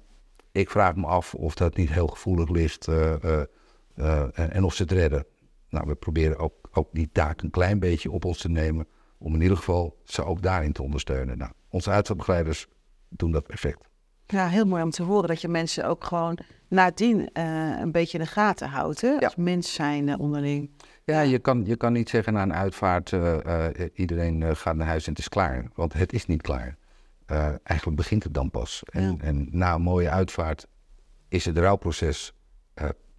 ik 0.52 0.70
vraag 0.70 0.96
me 0.96 1.06
af 1.06 1.34
of 1.34 1.54
dat 1.54 1.76
niet 1.76 1.90
heel 1.90 2.06
gevoelig 2.06 2.48
ligt 2.48 2.86
uh, 2.88 3.14
uh, 3.22 4.22
en, 4.38 4.50
en 4.50 4.64
of 4.64 4.74
ze 4.74 4.82
het 4.82 4.92
redden. 4.92 5.24
Nou, 5.68 5.86
we 5.86 5.94
proberen 5.94 6.38
ook 6.38 6.54
ook 6.72 6.88
die 6.92 7.10
taak 7.12 7.42
een 7.42 7.50
klein 7.50 7.78
beetje 7.78 8.10
op 8.10 8.24
ons 8.24 8.38
te 8.38 8.48
nemen. 8.48 8.86
Om 9.18 9.34
in 9.34 9.40
ieder 9.40 9.56
geval 9.56 9.96
ze 10.04 10.24
ook 10.24 10.42
daarin 10.42 10.72
te 10.72 10.82
ondersteunen. 10.82 11.38
Nou, 11.38 11.52
onze 11.68 11.90
uitvaartbegeleiders 11.90 12.66
doen 13.08 13.30
dat 13.30 13.46
perfect. 13.46 13.88
Ja, 14.26 14.48
heel 14.48 14.66
mooi 14.66 14.82
om 14.82 14.90
te 14.90 15.02
horen 15.02 15.28
dat 15.28 15.40
je 15.40 15.48
mensen 15.48 15.86
ook 15.86 16.04
gewoon 16.04 16.38
nadien 16.68 17.38
een 17.80 17.92
beetje 17.92 18.18
in 18.18 18.24
de 18.24 18.30
gaten 18.30 18.68
houdt. 18.68 19.00
Hè? 19.00 19.08
Ja. 19.08 19.18
Als 19.18 19.36
mens 19.36 19.72
zijn 19.72 20.18
onderling. 20.18 20.70
Ja, 21.10 21.20
je 21.20 21.38
kan, 21.38 21.64
je 21.64 21.76
kan 21.76 21.92
niet 21.92 22.08
zeggen 22.08 22.32
na 22.32 22.42
een 22.42 22.54
uitvaart, 22.54 23.10
uh, 23.10 23.68
iedereen 23.94 24.56
gaat 24.56 24.76
naar 24.76 24.86
huis 24.86 25.04
en 25.04 25.10
het 25.10 25.20
is 25.20 25.28
klaar. 25.28 25.68
Want 25.74 25.92
het 25.92 26.12
is 26.12 26.26
niet 26.26 26.42
klaar. 26.42 26.76
eigenlijk 27.62 27.96
begint 27.96 28.22
het 28.22 28.34
dan 28.34 28.50
pas. 28.50 28.82
En, 28.90 29.02
ja. 29.02 29.16
en, 29.20 29.48
na 29.50 29.74
een 29.74 29.82
mooie 29.82 30.10
uitvaart 30.10 30.66
is 31.28 31.44
het 31.44 31.58
rouwproces 31.58 32.34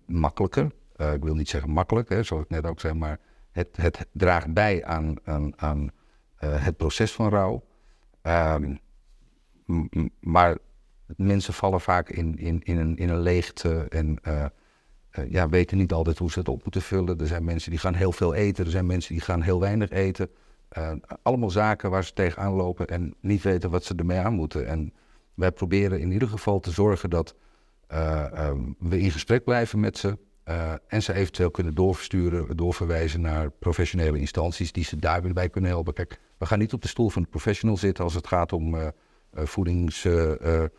makkelijker. 0.05 0.71
ik 0.95 1.23
wil 1.23 1.35
niet 1.35 1.49
zeggen 1.49 1.69
makkelijk, 1.69 2.09
hè, 2.09 2.23
zoals 2.23 2.43
ik 2.43 2.49
net 2.49 2.65
ook 2.65 2.79
zei, 2.79 2.93
maar 2.93 3.19
het, 3.51 3.77
het 3.77 4.05
draagt 4.11 4.53
bij 4.53 4.85
aan, 4.85 5.15
aan, 5.23 5.59
aan 5.59 5.91
het 6.35 6.77
proces 6.77 7.11
van 7.11 7.29
rouw. 7.29 7.63
Um, 8.21 8.79
maar 10.19 10.57
mensen 11.15 11.53
vallen 11.53 11.81
vaak 11.81 12.09
in, 12.09 12.37
in, 12.37 12.61
in, 12.63 12.77
een, 12.77 12.97
in 12.97 13.09
een 13.09 13.19
leegte 13.19 13.85
en 13.89 14.19
uh, 15.19 15.31
ja, 15.31 15.49
weten 15.49 15.77
niet 15.77 15.91
altijd 15.91 16.17
hoe 16.17 16.31
ze 16.31 16.39
het 16.39 16.49
op 16.49 16.63
moeten 16.63 16.81
vullen. 16.81 17.19
Er 17.19 17.27
zijn 17.27 17.43
mensen 17.43 17.71
die 17.71 17.79
gaan 17.79 17.93
heel 17.93 18.11
veel 18.11 18.33
eten, 18.33 18.65
er 18.65 18.71
zijn 18.71 18.85
mensen 18.85 19.13
die 19.13 19.23
gaan 19.23 19.41
heel 19.41 19.59
weinig 19.59 19.89
eten. 19.89 20.29
allemaal 21.21 21.49
zaken 21.49 21.89
waar 21.89 22.03
ze 22.03 22.13
tegenaan 22.13 22.53
lopen 22.53 22.87
en 22.87 23.15
niet 23.19 23.41
weten 23.41 23.69
wat 23.69 23.83
ze 23.83 23.93
ermee 23.95 24.19
aan 24.19 24.33
moeten. 24.33 24.67
En 24.67 24.93
wij 25.33 25.51
proberen 25.51 25.99
in 25.99 26.11
ieder 26.11 26.27
geval 26.27 26.59
te 26.59 26.71
zorgen 26.71 27.09
dat 27.09 27.35
um, 27.93 28.75
we 28.79 28.99
in 28.99 29.11
gesprek 29.11 29.43
blijven 29.43 29.79
met 29.79 29.97
ze. 29.97 30.17
En 30.87 31.03
ze 31.03 31.13
eventueel 31.13 31.51
kunnen 31.51 31.73
doorversturen, 31.73 32.57
doorverwijzen 32.57 33.21
naar 33.21 33.51
professionele 33.51 34.19
instanties 34.19 34.71
die 34.71 34.83
ze 34.83 34.95
daar 34.95 35.21
bij 35.21 35.49
kunnen 35.49 35.69
helpen. 35.69 35.93
Kijk, 35.93 36.19
we 36.37 36.45
gaan 36.45 36.59
niet 36.59 36.73
op 36.73 36.81
de 36.81 36.87
stoel 36.87 37.09
van 37.09 37.21
de 37.21 37.27
professional 37.27 37.77
zitten 37.77 38.03
als 38.03 38.13
het 38.13 38.27
gaat 38.27 38.53
om 38.53 38.91
voedingszaken. 39.33 40.71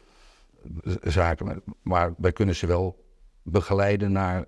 maar, 1.82 2.14
wij 2.18 2.32
kunnen 2.32 2.54
ze 2.54 2.66
wel 2.66 3.01
begeleiden 3.42 4.12
naar 4.12 4.46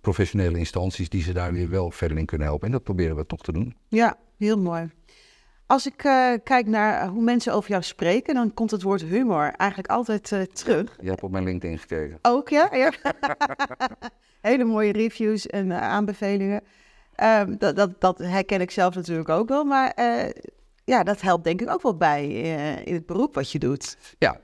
professionele 0.00 0.58
instanties 0.58 1.08
die 1.08 1.22
ze 1.22 1.32
daar 1.32 1.52
weer 1.52 1.70
wel 1.70 1.90
verder 1.90 2.18
in 2.18 2.26
kunnen 2.26 2.46
helpen. 2.46 2.66
En 2.66 2.72
dat 2.72 2.82
proberen 2.82 3.16
we 3.16 3.26
toch 3.26 3.42
te 3.42 3.52
doen. 3.52 3.76
Ja, 3.88 4.16
heel 4.36 4.58
mooi. 4.58 4.90
Als 5.66 5.86
ik 5.86 6.04
uh, 6.04 6.32
kijk 6.44 6.66
naar 6.66 7.08
hoe 7.08 7.22
mensen 7.22 7.54
over 7.54 7.70
jou 7.70 7.82
spreken, 7.82 8.34
dan 8.34 8.54
komt 8.54 8.70
het 8.70 8.82
woord 8.82 9.02
humor 9.02 9.52
eigenlijk 9.56 9.90
altijd 9.90 10.30
uh, 10.30 10.42
terug. 10.42 10.96
Je 11.00 11.08
hebt 11.08 11.22
op 11.22 11.30
mijn 11.30 11.44
LinkedIn 11.44 11.78
gekeken. 11.78 12.18
Ook, 12.22 12.48
ja? 12.48 12.68
ja. 12.72 12.92
Hele 14.40 14.64
mooie 14.64 14.92
reviews 14.92 15.46
en 15.46 15.66
uh, 15.66 15.80
aanbevelingen. 15.80 16.62
Um, 17.22 17.58
dat, 17.58 17.76
dat, 17.76 18.00
dat, 18.00 18.18
herken 18.18 18.60
ik 18.60 18.70
zelf 18.70 18.94
natuurlijk 18.94 19.28
ook 19.28 19.48
wel, 19.48 19.64
maar 19.64 19.92
ja, 20.84 21.02
dat 21.02 21.20
helpt 21.20 21.44
denk 21.44 21.60
ik 21.60 21.70
ook 21.70 21.82
wel 21.82 21.96
bij 21.96 22.26
in 22.84 22.94
het 22.94 23.06
beroep 23.06 23.34
wat 23.34 23.50
je 23.50 23.58
doet. 23.58 23.96
Ja, 24.18 24.40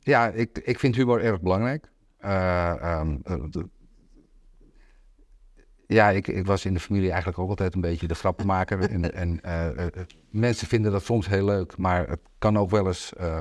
ja 0.00 0.28
ik, 0.28 0.58
ik 0.58 0.78
vind 0.78 0.96
humor 0.96 1.22
erg 1.22 1.40
belangrijk. 1.40 1.90
Um, 2.26 3.22
ja, 5.86 6.10
ik, 6.10 6.28
ik, 6.28 6.46
was 6.46 6.64
in 6.64 6.74
de 6.74 6.80
familie 6.80 7.08
eigenlijk 7.08 7.38
ook 7.38 7.48
altijd 7.48 7.74
een 7.74 7.80
beetje 7.80 8.06
de 8.06 8.14
grappenmaker. 8.14 8.90
en, 8.90 9.12
en 9.22 9.40
uh, 9.44 9.86
mensen 10.30 10.66
vinden 10.66 10.92
dat 10.92 11.04
soms 11.04 11.28
heel 11.28 11.44
leuk, 11.44 11.76
maar 11.76 12.08
het 12.08 12.20
kan 12.38 12.58
ook 12.58 12.70
wel 12.70 12.86
eens 12.86 13.12
uh, 13.20 13.40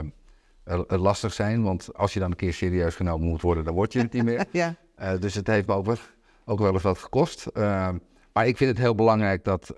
lastig 0.88 1.34
zijn. 1.34 1.64
Want 1.64 1.94
als 1.94 2.14
je 2.14 2.20
dan 2.20 2.30
een 2.30 2.38
keer 2.38 2.54
serieus 2.54 2.96
genomen 2.96 3.28
moet 3.28 3.42
worden, 3.42 3.64
dan 3.64 3.74
word 3.74 3.94
je 3.94 4.00
het 4.00 4.14
niet 4.14 4.24
meer. 4.24 4.46
ja. 4.52 4.76
dus 5.20 5.34
het 5.34 5.48
heeft 5.48 5.68
me 5.68 5.74
ook 5.74 5.86
wel, 5.86 5.98
ook 6.46 6.60
wel 6.60 6.74
eens 6.74 6.84
wat 6.84 6.98
gekost. 6.98 7.48
maar 8.34 8.48
ik 8.48 8.58
vind 8.58 8.70
het 8.70 8.80
heel 8.80 8.96
belangrijk 8.96 9.44
dat, 9.44 9.74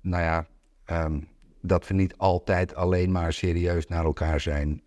nou 0.00 0.22
ja, 0.22 0.46
um, 0.86 1.28
dat 1.62 1.86
we 1.86 1.94
niet 1.94 2.16
altijd 2.16 2.74
alleen 2.74 3.12
maar 3.12 3.32
serieus 3.32 3.86
naar 3.86 4.04
elkaar 4.04 4.40
zijn. 4.40 4.82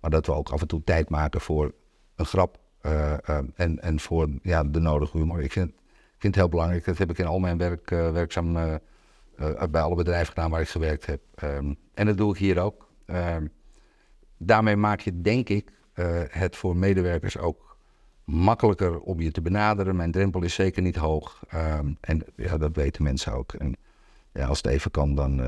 maar 0.00 0.10
dat 0.10 0.26
we 0.26 0.32
ook 0.32 0.50
af 0.50 0.60
en 0.60 0.66
toe 0.66 0.84
tijd 0.84 1.08
maken 1.08 1.40
voor 1.40 1.74
een 2.16 2.26
grap. 2.26 2.62
En, 3.54 3.80
en 3.80 4.00
voor 4.00 4.28
ja, 4.42 4.64
de 4.64 4.80
nodige 4.80 5.18
humor. 5.18 5.40
Ik 5.40 5.52
vind 5.52 5.72
vind 6.24 6.36
het 6.36 6.44
heel 6.44 6.48
belangrijk. 6.48 6.84
Dat 6.84 6.98
heb 6.98 7.10
ik 7.10 7.18
in 7.18 7.26
al 7.26 7.38
mijn 7.38 7.58
werk, 7.58 7.90
uh, 7.90 8.10
werkzaam 8.10 8.56
uh, 8.56 8.74
bij 9.70 9.80
alle 9.80 9.94
bedrijven 9.94 10.26
gedaan 10.26 10.50
waar 10.50 10.60
ik 10.60 10.68
gewerkt 10.68 11.06
heb. 11.06 11.20
Um, 11.42 11.76
en 11.94 12.06
dat 12.06 12.16
doe 12.16 12.32
ik 12.32 12.38
hier 12.38 12.60
ook. 12.60 12.88
Um, 13.06 13.52
daarmee 14.36 14.76
maak 14.76 15.00
je, 15.00 15.20
denk 15.20 15.48
ik, 15.48 15.72
het 16.28 16.56
voor 16.56 16.76
medewerkers 16.76 17.38
ook 17.38 17.76
makkelijker 18.24 19.00
om 19.00 19.20
je 19.20 19.30
te 19.30 19.42
benaderen. 19.42 19.96
Mijn 19.96 20.10
drempel 20.10 20.42
is 20.42 20.54
zeker 20.54 20.82
niet 20.82 20.96
hoog. 20.96 21.42
En 22.00 22.24
ja, 22.36 22.56
dat 22.56 22.76
weten 22.76 23.02
mensen 23.02 23.32
ook. 23.32 23.52
En 23.52 23.76
ja, 24.32 24.46
als 24.46 24.62
het 24.62 24.66
even 24.66 24.90
kan, 24.90 25.14
dan 25.14 25.42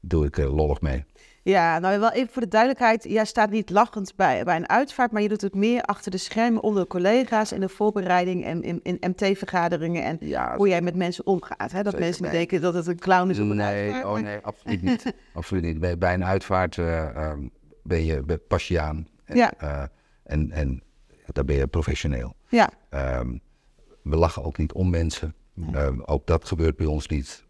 doe 0.00 0.26
ik 0.26 0.36
lollig 0.36 0.80
mee. 0.80 1.04
Ja, 1.44 1.78
nou 1.78 2.00
wel 2.00 2.12
even 2.12 2.32
voor 2.32 2.42
de 2.42 2.48
duidelijkheid. 2.48 3.04
Jij 3.04 3.24
staat 3.24 3.50
niet 3.50 3.70
lachend 3.70 4.12
bij, 4.16 4.44
bij 4.44 4.56
een 4.56 4.68
uitvaart, 4.68 5.12
maar 5.12 5.22
je 5.22 5.28
doet 5.28 5.40
het 5.40 5.54
meer 5.54 5.82
achter 5.82 6.10
de 6.10 6.16
schermen 6.16 6.62
onder 6.62 6.86
collega's 6.86 7.52
in 7.52 7.60
de 7.60 7.68
voorbereiding 7.68 8.44
en 8.44 8.62
in, 8.62 8.80
in 8.82 8.96
MT-vergaderingen 9.00 10.04
en 10.04 10.18
hoe 10.56 10.68
jij 10.68 10.80
met 10.80 10.94
mensen 10.96 11.26
omgaat. 11.26 11.72
Hè? 11.72 11.82
Dat 11.82 11.98
mensen 11.98 12.22
niet 12.22 12.32
denken 12.32 12.60
dat 12.60 12.74
het 12.74 12.86
een 12.86 12.98
clown 12.98 13.30
is 13.30 13.38
op 13.38 13.50
een 13.50 13.56
nee, 13.56 13.92
uitvaart. 13.92 14.04
Oh 14.04 14.18
nee, 14.18 14.38
absoluut 14.42 14.82
niet. 14.82 15.14
absoluut 15.34 15.62
niet. 15.62 15.80
Bij, 15.80 15.98
bij 15.98 16.14
een 16.14 16.24
uitvaart 16.24 16.76
uh, 16.76 17.30
um, 17.30 17.50
ben 17.82 18.04
je 18.04 18.40
pas 18.48 18.68
je 18.68 18.80
aan. 18.80 19.08
En, 19.24 19.36
ja. 19.36 19.52
Uh, 19.62 19.82
en, 20.22 20.50
en 20.50 20.82
daar 21.26 21.44
ben 21.44 21.56
je 21.56 21.66
professioneel. 21.66 22.34
Ja. 22.48 22.70
Um, 23.18 23.40
we 24.02 24.16
lachen 24.16 24.44
ook 24.44 24.58
niet 24.58 24.72
om 24.72 24.90
mensen. 24.90 25.34
Um, 25.74 26.02
ook 26.04 26.26
dat 26.26 26.44
gebeurt 26.44 26.76
bij 26.76 26.86
ons 26.86 27.08
niet. 27.08 27.44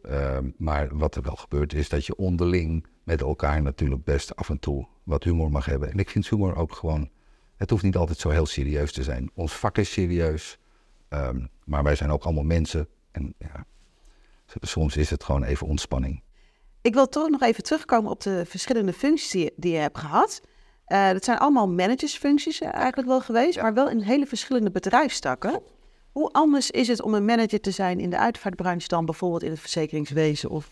maar 0.57 0.89
wat 0.93 1.15
er 1.15 1.23
wel 1.23 1.37
gebeurt 1.37 1.75
is 1.75 1.89
dat 1.89 2.07
je 2.07 2.17
onderling 2.17 2.87
met 3.05 3.21
elkaar 3.21 3.63
natuurlijk 3.63 4.05
best 4.05 4.37
af 4.37 4.49
en 4.49 4.59
toe 4.59 4.87
wat 5.03 5.25
humor 5.25 5.51
mag 5.51 5.65
hebben. 5.65 5.91
En 5.91 5.99
ik 5.99 6.11
vind 6.11 6.29
humor 6.29 6.57
ook 6.57 6.75
gewoon, 6.75 7.11
het 7.57 7.71
hoeft 7.71 7.83
niet 7.83 7.97
altijd 7.97 8.19
zo 8.19 8.29
heel 8.29 8.47
serieus 8.47 8.93
te 8.93 9.03
zijn. 9.03 9.31
Ons 9.35 9.53
vak 9.53 9.79
is 9.79 9.93
serieus, 9.93 10.59
um, 11.09 11.49
maar 11.65 11.83
wij 11.83 11.95
zijn 11.95 12.11
ook 12.11 12.25
allemaal 12.25 12.45
mensen. 12.45 12.89
En 13.11 13.35
ja, 13.39 13.65
soms 14.61 14.97
is 14.97 15.11
het 15.11 15.25
gewoon 15.25 15.45
even 15.45 15.67
ontspanning. 15.67 16.23
Ik 16.81 16.95
wil 16.95 17.09
toch 17.09 17.29
nog 17.29 17.43
even 17.43 17.63
terugkomen 17.63 18.11
op 18.11 18.21
de 18.21 18.45
verschillende 18.47 18.93
functies 18.93 19.51
die 19.57 19.73
je 19.73 19.79
hebt 19.79 19.99
gehad. 19.99 20.41
Uh, 20.89 21.11
dat 21.11 21.25
zijn 21.25 21.39
allemaal 21.39 21.69
managersfuncties 21.69 22.61
eigenlijk 22.61 23.09
wel 23.09 23.21
geweest, 23.21 23.55
ja. 23.55 23.63
maar 23.63 23.75
wel 23.75 23.91
in 23.91 24.01
hele 24.01 24.27
verschillende 24.27 24.71
bedrijfstakken. 24.71 25.63
Hoe 26.13 26.31
anders 26.31 26.71
is 26.71 26.89
het 26.89 27.03
om 27.03 27.15
een 27.15 27.25
manager 27.25 27.61
te 27.61 27.71
zijn 27.71 28.01
in 28.01 28.11
de 28.11 28.19
uitvaartbranche 28.19 28.89
dan 28.89 29.05
bijvoorbeeld 29.05 29.43
in 29.43 29.51
het 29.51 29.61
verzekeringswezen? 29.61 30.51
Of... 30.51 30.69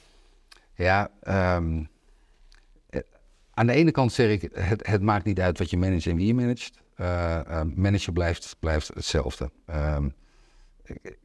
Ja, 0.75 1.11
um, 1.57 1.89
aan 3.55 3.67
de 3.67 3.73
ene 3.73 3.91
kant 3.91 4.13
zeg 4.13 4.31
ik, 4.31 4.51
het, 4.53 4.87
het 4.87 5.03
maakt 5.03 5.25
niet 5.25 5.41
uit 5.41 5.59
wat 5.59 5.71
je 5.71 5.77
managt 5.77 6.07
en 6.07 6.17
wie 6.17 6.27
je 6.27 6.35
managt. 6.35 6.81
Uh, 6.97 7.63
managen 7.75 8.13
blijft, 8.13 8.57
blijft 8.59 8.89
hetzelfde. 8.95 9.51
Ehm, 9.67 10.09
ik, 10.85 11.19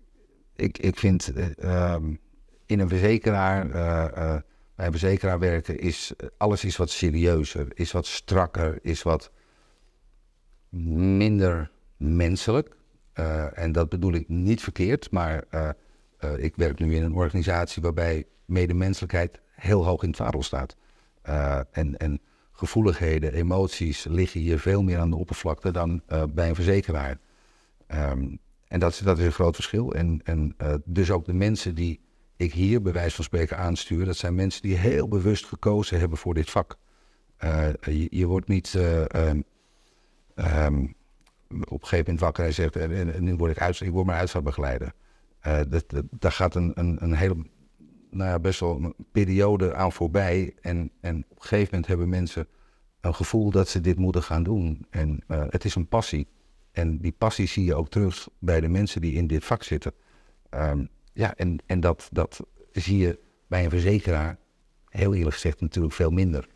ik, 0.55 0.77
ik, 0.77 0.99
vind 0.99 1.31
ehm, 1.55 2.13
in 2.65 2.79
een 2.79 2.89
verzekeraar, 2.89 3.67
bij 4.75 4.85
een 4.85 4.91
verzekeraar 4.91 5.39
werken, 5.39 5.79
is 5.79 6.13
alles 6.37 6.63
is 6.63 6.77
wat 6.77 6.89
serieuzer, 6.89 7.67
is 7.73 7.91
wat 7.91 8.05
strakker, 8.05 8.79
is 8.81 9.03
wat 9.03 9.31
minder 10.69 11.71
menselijk. 11.97 12.75
en 13.53 13.71
dat 13.71 13.89
bedoel 13.89 14.13
ik 14.13 14.29
niet 14.29 14.61
verkeerd, 14.61 15.11
maar 15.11 15.43
ik 16.37 16.55
werk 16.55 16.79
nu 16.79 16.95
in 16.95 17.03
een 17.03 17.15
organisatie 17.15 17.81
waarbij 17.81 18.25
medemenselijkheid 18.45 19.39
heel 19.51 19.85
hoog 19.85 20.01
in 20.01 20.07
het 20.07 20.17
vaandel 20.17 20.43
staat. 20.43 20.75
Uh, 21.27 21.59
en, 21.71 21.97
en 21.97 22.21
gevoeligheden, 22.51 23.33
emoties 23.33 24.03
liggen 24.03 24.39
hier 24.39 24.59
veel 24.59 24.83
meer 24.83 24.99
aan 24.99 25.09
de 25.09 25.15
oppervlakte 25.15 25.71
dan 25.71 26.01
uh, 26.09 26.23
bij 26.29 26.49
een 26.49 26.55
verzekeraar. 26.55 27.19
Um, 27.87 28.39
en 28.67 28.79
dat, 28.79 29.01
dat 29.03 29.17
is 29.19 29.25
een 29.25 29.31
groot 29.31 29.55
verschil. 29.55 29.93
En, 29.93 30.21
en 30.23 30.55
uh, 30.61 30.73
dus 30.85 31.11
ook 31.11 31.25
de 31.25 31.33
mensen 31.33 31.75
die 31.75 31.99
ik 32.35 32.53
hier 32.53 32.81
bij 32.81 32.93
wijze 32.93 33.15
van 33.15 33.23
spreken 33.23 33.57
aanstuur, 33.57 34.05
dat 34.05 34.17
zijn 34.17 34.35
mensen 34.35 34.61
die 34.61 34.75
heel 34.75 35.07
bewust 35.07 35.45
gekozen 35.45 35.99
hebben 35.99 36.17
voor 36.17 36.33
dit 36.33 36.49
vak. 36.49 36.77
Je, 37.81 38.07
je, 38.09 38.25
wordt 38.25 38.47
niet 38.47 38.73
um, 38.73 39.43
um, 40.35 40.95
op 41.49 41.81
een 41.81 41.87
gegeven 41.87 41.97
moment 41.97 42.19
wakker 42.19 42.45
en 42.45 42.53
zegt, 42.53 42.75
en, 42.75 43.13
en 43.13 43.23
nu 43.23 43.35
word 43.35 43.51
ik, 43.51 43.61
uit, 43.61 43.81
ik 43.81 43.91
word 43.91 44.05
maar 44.05 44.17
uitvaartbegeleider. 44.17 44.93
dat, 45.41 45.69
dat, 45.69 46.03
daar 46.09 46.31
gaat 46.31 46.55
een, 46.55 46.71
een, 46.75 47.03
een 47.03 47.13
hele 47.13 47.35
nou 48.09 48.29
ja, 48.29 48.39
best 48.39 48.59
wel 48.59 48.75
een 48.75 48.95
periode 49.11 49.75
aan 49.75 49.91
voorbij. 49.91 50.55
En, 50.61 50.91
en 51.01 51.25
op 51.29 51.35
een 51.35 51.41
gegeven 51.41 51.67
moment 51.69 51.87
hebben 51.87 52.09
mensen 52.09 52.47
een 53.01 53.15
gevoel 53.15 53.51
dat 53.51 53.67
ze 53.67 53.81
dit 53.81 53.97
moeten 53.97 54.23
gaan 54.23 54.43
doen. 54.43 54.85
En 54.89 55.23
uh, 55.27 55.43
het 55.49 55.65
is 55.65 55.75
een 55.75 55.87
passie. 55.87 56.27
En 56.71 56.97
die 56.97 57.11
passie 57.11 57.47
zie 57.47 57.65
je 57.65 57.75
ook 57.75 57.89
terug 57.89 58.27
bij 58.39 58.61
de 58.61 58.67
mensen 58.67 59.01
die 59.01 59.13
in 59.13 59.27
dit 59.27 59.45
vak 59.45 59.63
zitten. 59.63 59.93
Um, 60.49 60.89
ja, 61.13 61.35
en, 61.35 61.57
en 61.65 61.79
dat, 61.79 62.09
dat 62.11 62.39
zie 62.71 62.97
je 62.97 63.19
bij 63.47 63.63
een 63.63 63.69
verzekeraar, 63.69 64.37
heel 64.89 65.13
eerlijk 65.13 65.33
gezegd, 65.33 65.61
natuurlijk 65.61 65.93
veel 65.93 66.11
minder. 66.11 66.47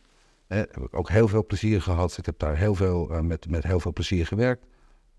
Eh, 0.48 0.58
heb 0.58 0.78
ik 0.78 0.94
ook 0.94 1.10
heel 1.10 1.28
veel 1.28 1.46
plezier 1.46 1.82
gehad. 1.82 2.18
Ik 2.18 2.26
heb 2.26 2.40
daar 2.40 2.58
heel 2.58 2.76
veel, 2.76 3.12
uh, 3.12 3.20
met, 3.20 3.50
met 3.50 3.64
heel 3.64 3.80
veel 3.80 3.94
plezier 3.94 4.26
gewerkt. 4.26 4.66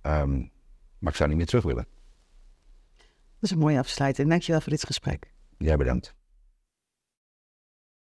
Um, 0.02 0.50
maar 0.98 1.10
ik 1.10 1.16
zou 1.16 1.28
niet 1.28 1.38
meer 1.38 1.46
terug 1.46 1.64
willen. 1.64 1.86
Dat 2.96 3.50
is 3.50 3.50
een 3.50 3.58
mooie 3.58 3.78
afsluiting. 3.78 4.28
Dankjewel 4.28 4.60
voor 4.60 4.72
dit 4.72 4.84
gesprek. 4.84 5.32
Jij 5.58 5.76
bedankt. 5.76 6.14